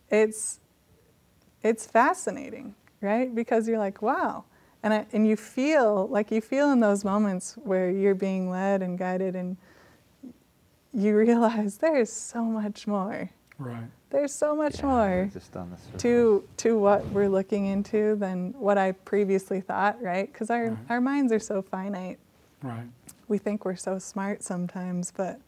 it's 0.09 0.59
it's 1.63 1.85
fascinating, 1.85 2.75
right? 3.01 3.33
Because 3.33 3.67
you're 3.67 3.77
like, 3.77 4.01
wow. 4.01 4.45
And 4.83 4.93
I, 4.93 5.05
and 5.13 5.25
you 5.25 5.37
feel 5.37 6.07
like 6.09 6.29
you 6.29 6.41
feel 6.41 6.71
in 6.71 6.81
those 6.81 7.05
moments 7.05 7.55
where 7.63 7.89
you're 7.89 8.15
being 8.15 8.49
led 8.49 8.81
and 8.81 8.97
guided 8.97 9.35
and 9.35 9.55
you 10.93 11.17
realize 11.17 11.77
there's 11.77 12.11
so 12.11 12.43
much 12.43 12.85
more. 12.85 13.29
Right. 13.57 13.85
There's 14.09 14.33
so 14.33 14.55
much 14.55 14.79
yeah, 14.79 14.85
more 14.85 15.31
to 15.97 16.43
to 16.57 16.77
what 16.77 17.05
we're 17.07 17.29
looking 17.29 17.65
into 17.65 18.15
than 18.15 18.53
what 18.59 18.77
I 18.77 18.91
previously 18.91 19.61
thought, 19.61 20.01
right? 20.01 20.31
Because 20.31 20.49
our, 20.49 20.69
right. 20.69 20.77
our 20.89 21.01
minds 21.01 21.31
are 21.31 21.39
so 21.39 21.61
finite. 21.61 22.19
Right. 22.61 22.85
We 23.27 23.37
think 23.37 23.65
we're 23.65 23.75
so 23.75 23.97
smart 23.97 24.43
sometimes, 24.43 25.11
but 25.15 25.39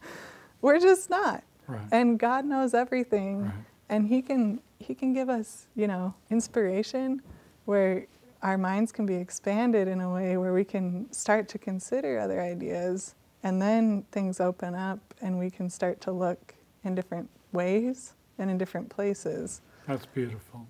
we're 0.60 0.78
just 0.78 1.10
not. 1.10 1.42
Right. 1.66 1.80
And 1.90 2.18
God 2.18 2.44
knows 2.44 2.74
everything. 2.74 3.44
Right. 3.44 3.52
And 3.88 4.06
He 4.06 4.22
can 4.22 4.60
He 4.78 4.94
can 4.94 5.12
give 5.12 5.28
us, 5.28 5.66
you 5.74 5.88
know, 5.88 6.14
inspiration 6.30 7.20
where 7.64 8.06
our 8.44 8.58
minds 8.58 8.92
can 8.92 9.06
be 9.06 9.14
expanded 9.14 9.88
in 9.88 10.02
a 10.02 10.12
way 10.12 10.36
where 10.36 10.52
we 10.52 10.64
can 10.64 11.10
start 11.10 11.48
to 11.48 11.58
consider 11.58 12.18
other 12.18 12.42
ideas 12.42 13.14
and 13.42 13.60
then 13.60 14.04
things 14.12 14.38
open 14.38 14.74
up 14.74 15.14
and 15.22 15.38
we 15.38 15.48
can 15.50 15.70
start 15.70 15.98
to 16.02 16.12
look 16.12 16.54
in 16.84 16.94
different 16.94 17.30
ways 17.52 18.12
and 18.38 18.50
in 18.50 18.58
different 18.58 18.90
places. 18.90 19.62
That's 19.88 20.04
beautiful. 20.04 20.66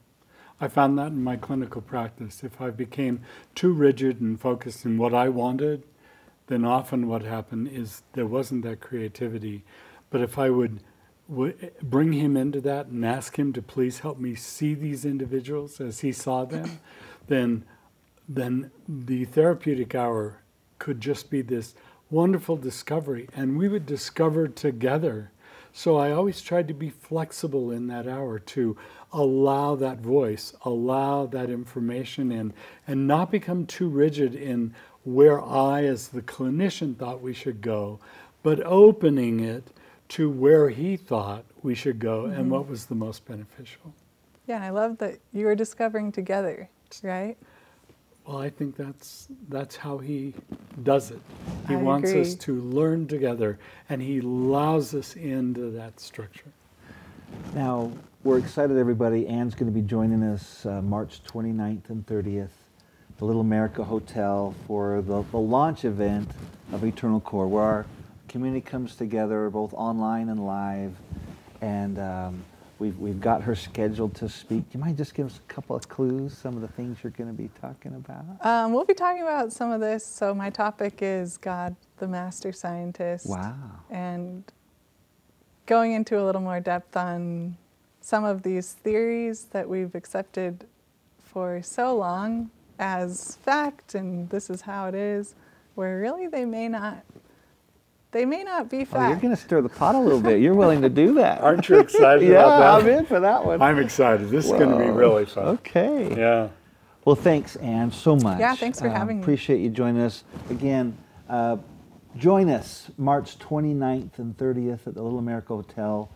I 0.61 0.69
found 0.69 0.97
that 0.99 1.09
in 1.09 1.25
my 1.25 1.37
clinical 1.37 1.83
practice. 1.83 2.45
If 2.45 2.61
I 2.61 2.71
became 2.71 3.23
too 3.57 3.73
rigid 3.73 4.21
and 4.21 4.41
focused 4.41 4.85
in 4.85 4.97
what 4.97 5.13
I 5.13 5.29
wanted, 5.29 5.83
then 6.47 6.65
often 6.65 7.09
what 7.09 7.23
happened 7.23 7.69
is 7.69 8.03
there 8.13 8.27
wasn't 8.27 8.63
that 8.63 8.81
creativity. 8.81 9.65
But 10.11 10.21
if 10.21 10.39
I 10.39 10.49
would 10.49 10.81
bring 11.83 12.13
him 12.13 12.37
into 12.37 12.61
that 12.61 12.87
and 12.87 13.05
ask 13.05 13.37
him 13.37 13.53
to 13.55 13.63
please 13.63 14.01
help 14.01 14.19
me 14.19 14.37
see 14.37 14.75
these 14.75 15.05
individuals 15.05 15.81
as 15.81 16.01
he 16.01 16.13
saw 16.13 16.45
them, 16.45 16.81
then 17.29 17.65
then 18.27 18.71
the 18.89 19.25
therapeutic 19.27 19.95
hour 19.95 20.41
could 20.79 21.01
just 21.01 21.31
be 21.31 21.43
this 21.43 21.75
wonderful 22.11 22.57
discovery, 22.57 23.29
and 23.37 23.59
we 23.59 23.69
would 23.69 23.85
discover 23.87 24.49
together. 24.49 25.31
So 25.73 25.97
I 25.97 26.13
always 26.13 26.41
tried 26.41 26.69
to 26.69 26.75
be 26.75 26.91
flexible 26.91 27.71
in 27.71 27.89
that 27.89 28.07
hour 28.07 28.39
to 28.39 28.77
allow 29.13 29.75
that 29.77 29.99
voice, 29.99 30.55
allow 30.65 31.27
that 31.27 31.51
information 31.51 32.31
in, 32.31 32.53
and 32.87 33.07
not 33.07 33.31
become 33.31 33.67
too 33.67 33.89
rigid 33.89 34.35
in 34.35 34.75
where 35.03 35.43
I, 35.43 35.85
as 35.85 36.09
the 36.09 36.23
clinician, 36.23 36.97
thought 36.97 37.21
we 37.21 37.35
should 37.35 37.61
go, 37.61 37.99
but 38.43 38.65
opening 38.65 39.41
it 39.41 39.65
to 40.11 40.31
where 40.31 40.69
he 40.71 40.97
thought 40.97 41.45
we 41.63 41.75
should 41.75 41.99
go 41.99 42.27
and 42.27 42.35
mm-hmm. 42.35 42.51
what 42.51 42.69
was 42.69 42.87
the 42.87 42.95
most 42.95 43.27
beneficial. 43.27 43.93
Yeah, 44.47 44.63
I 44.63 44.71
love 44.71 44.99
that 44.99 45.19
you 45.33 45.47
were 45.47 45.55
discovering 45.55 46.13
together, 46.13 46.69
right? 47.03 47.37
Well, 48.27 48.39
I 48.39 48.49
think 48.49 48.77
that's 48.77 49.29
that's 49.49 49.77
how 49.77 49.99
he 49.99 50.33
does 50.83 51.11
it. 51.11 51.21
He 51.69 51.75
I 51.75 51.77
wants 51.77 52.11
us 52.13 52.35
to 52.37 52.55
learn 52.55 53.07
together, 53.07 53.59
and 53.91 54.01
he 54.01 54.21
allows 54.21 54.95
us 54.95 55.15
into 55.17 55.71
that 55.73 56.01
structure. 56.01 56.51
Now, 57.55 57.93
we're 58.23 58.39
excited, 58.39 58.79
everybody. 58.79 59.27
Anne's 59.27 59.55
going 59.55 59.71
to 59.71 59.79
be 59.79 59.87
joining 59.87 60.23
us 60.23 60.65
uh, 60.65 60.81
March 60.81 61.23
29th 61.25 61.91
and 61.91 62.07
30th, 62.07 62.49
the 63.19 63.25
Little 63.25 63.43
America 63.43 63.85
Hotel, 63.85 64.55
for 64.67 65.03
the, 65.03 65.23
the 65.31 65.39
launch 65.39 65.85
event 65.85 66.31
of 66.73 66.85
Eternal 66.85 67.21
Core, 67.21 67.47
where 67.47 67.63
our 67.63 67.87
community 68.29 68.63
comes 68.63 68.97
together, 68.97 69.51
both 69.51 69.75
online 69.75 70.31
and 70.31 70.47
live. 70.47 70.95
And 71.61 71.99
um, 71.99 72.45
we've, 72.79 72.99
we've 72.99 73.21
got 73.21 73.43
her 73.43 73.55
scheduled 73.55 74.15
to 74.17 74.29
speak. 74.29 74.71
Do 74.71 74.79
you 74.79 74.81
mind 74.85 74.97
just 74.97 75.15
give 75.15 75.27
us 75.27 75.39
a 75.39 75.53
couple 75.53 75.77
of 75.77 75.89
clues, 75.89 76.37
some 76.37 76.55
of 76.55 76.63
the 76.63 76.69
things 76.69 76.99
you're 77.03 77.13
going 77.13 77.35
to 77.35 77.43
be 77.43 77.51
talking 77.61 77.95
about? 77.95 78.25
Um, 78.45 78.73
we'll 78.73 78.85
be 78.85 78.95
talking 78.95 79.23
about 79.23 79.53
some 79.53 79.71
of 79.71 79.81
this. 79.81 80.05
So, 80.05 80.35
my 80.35 80.51
topic 80.51 80.99
is 81.01 81.37
God, 81.37 81.77
the 81.99 82.09
master 82.09 82.53
scientist. 82.53 83.27
Wow. 83.27 83.55
And 83.91 84.45
going 85.67 85.93
into 85.93 86.21
a 86.21 86.25
little 86.25 86.43
more 86.43 86.61
depth 86.61 86.97
on 86.97 87.57
some 88.01 88.25
of 88.25 88.43
these 88.43 88.73
theories 88.73 89.45
that 89.53 89.69
we've 89.69 89.95
accepted 89.95 90.67
for 91.19 91.63
so 91.63 91.97
long 91.97 92.51
as 92.79 93.37
fact 93.37 93.95
and 93.95 94.29
this 94.31 94.51
is 94.51 94.61
how 94.63 94.87
it 94.89 94.95
is, 94.95 95.35
where 95.75 95.99
really 95.99 96.27
they 96.27 96.45
may 96.45 96.69
not. 96.69 97.03
They 98.15 98.25
may 98.25 98.45
not 98.45 98.71
be 98.71 98.87
Oh, 98.93 99.09
you're 99.09 99.17
going 99.17 99.35
to 99.35 99.43
stir 99.43 99.61
the 99.61 99.69
pot 99.69 99.97
a 99.97 99.99
little 99.99 100.21
bit. 100.21 100.41
You're 100.41 100.55
willing 100.55 100.81
to 100.83 100.89
do 100.89 101.15
that. 101.15 101.41
Aren't 101.43 101.69
you 101.69 101.81
excited 101.81 102.23
yeah, 102.29 102.43
about 102.45 102.83
I'm 102.83 102.89
in 102.89 103.07
for 103.07 103.19
that 103.19 103.45
one. 103.45 103.61
I'm 103.61 103.81
excited. 103.81 104.31
This 104.31 104.45
is 104.45 104.53
going 104.53 104.71
to 104.71 104.79
be 104.79 104.89
really 104.89 105.27
fun. 105.27 105.47
Okay. 105.47 106.17
Yeah. 106.17 106.49
Well, 107.05 107.17
thanks, 107.17 107.57
Anne, 107.57 107.91
so 107.91 108.15
much. 108.15 108.39
Yeah, 108.39 108.55
thanks 108.55 108.79
for 108.81 108.87
Um, 108.87 108.95
having 108.95 109.17
me. 109.17 109.23
Appreciate 109.25 109.59
you 109.61 109.69
joining 109.69 110.01
us. 110.01 110.23
Again, 110.49 110.97
uh, 111.29 111.57
join 112.17 112.49
us 112.51 112.89
March 112.97 113.37
29th 113.41 114.21
and 114.21 114.37
30th 114.37 114.87
at 114.87 114.95
the 114.95 115.03
Little 115.03 115.19
America 115.19 115.49
Hotel. 115.49 116.09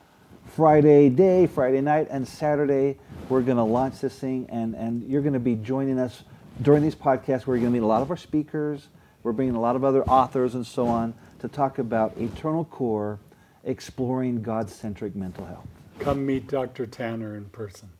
Friday 0.55 1.09
day, 1.09 1.49
Friday 1.49 1.81
night, 1.81 2.07
and 2.13 2.27
Saturday, 2.27 2.97
we're 3.29 3.43
going 3.43 3.57
to 3.57 3.65
launch 3.65 4.01
this 4.01 4.17
thing, 4.17 4.47
and, 4.51 4.77
and 4.77 5.03
you're 5.11 5.21
going 5.21 5.35
to 5.35 5.41
be 5.41 5.57
joining 5.57 5.99
us 5.99 6.23
during 6.63 6.81
these 6.85 6.95
podcasts. 6.95 7.45
We're 7.45 7.57
going 7.57 7.67
to 7.67 7.71
meet 7.71 7.83
a 7.83 7.87
lot 7.87 8.03
of 8.03 8.11
our 8.13 8.17
speakers. 8.17 8.87
We're 9.25 9.33
bringing 9.33 9.57
a 9.57 9.61
lot 9.61 9.75
of 9.75 9.83
other 9.83 10.05
authors 10.05 10.55
and 10.55 10.65
so 10.65 10.87
on 10.87 11.13
to 11.41 11.49
talk 11.49 11.79
about 11.79 12.17
Eternal 12.19 12.65
Core, 12.65 13.19
exploring 13.65 14.43
God 14.43 14.69
centric 14.69 15.15
mental 15.15 15.45
health. 15.45 15.67
Come 15.99 16.25
meet 16.25 16.47
Dr. 16.49 16.87
Tanner 16.87 17.37
in 17.37 17.47
person. 17.47 17.91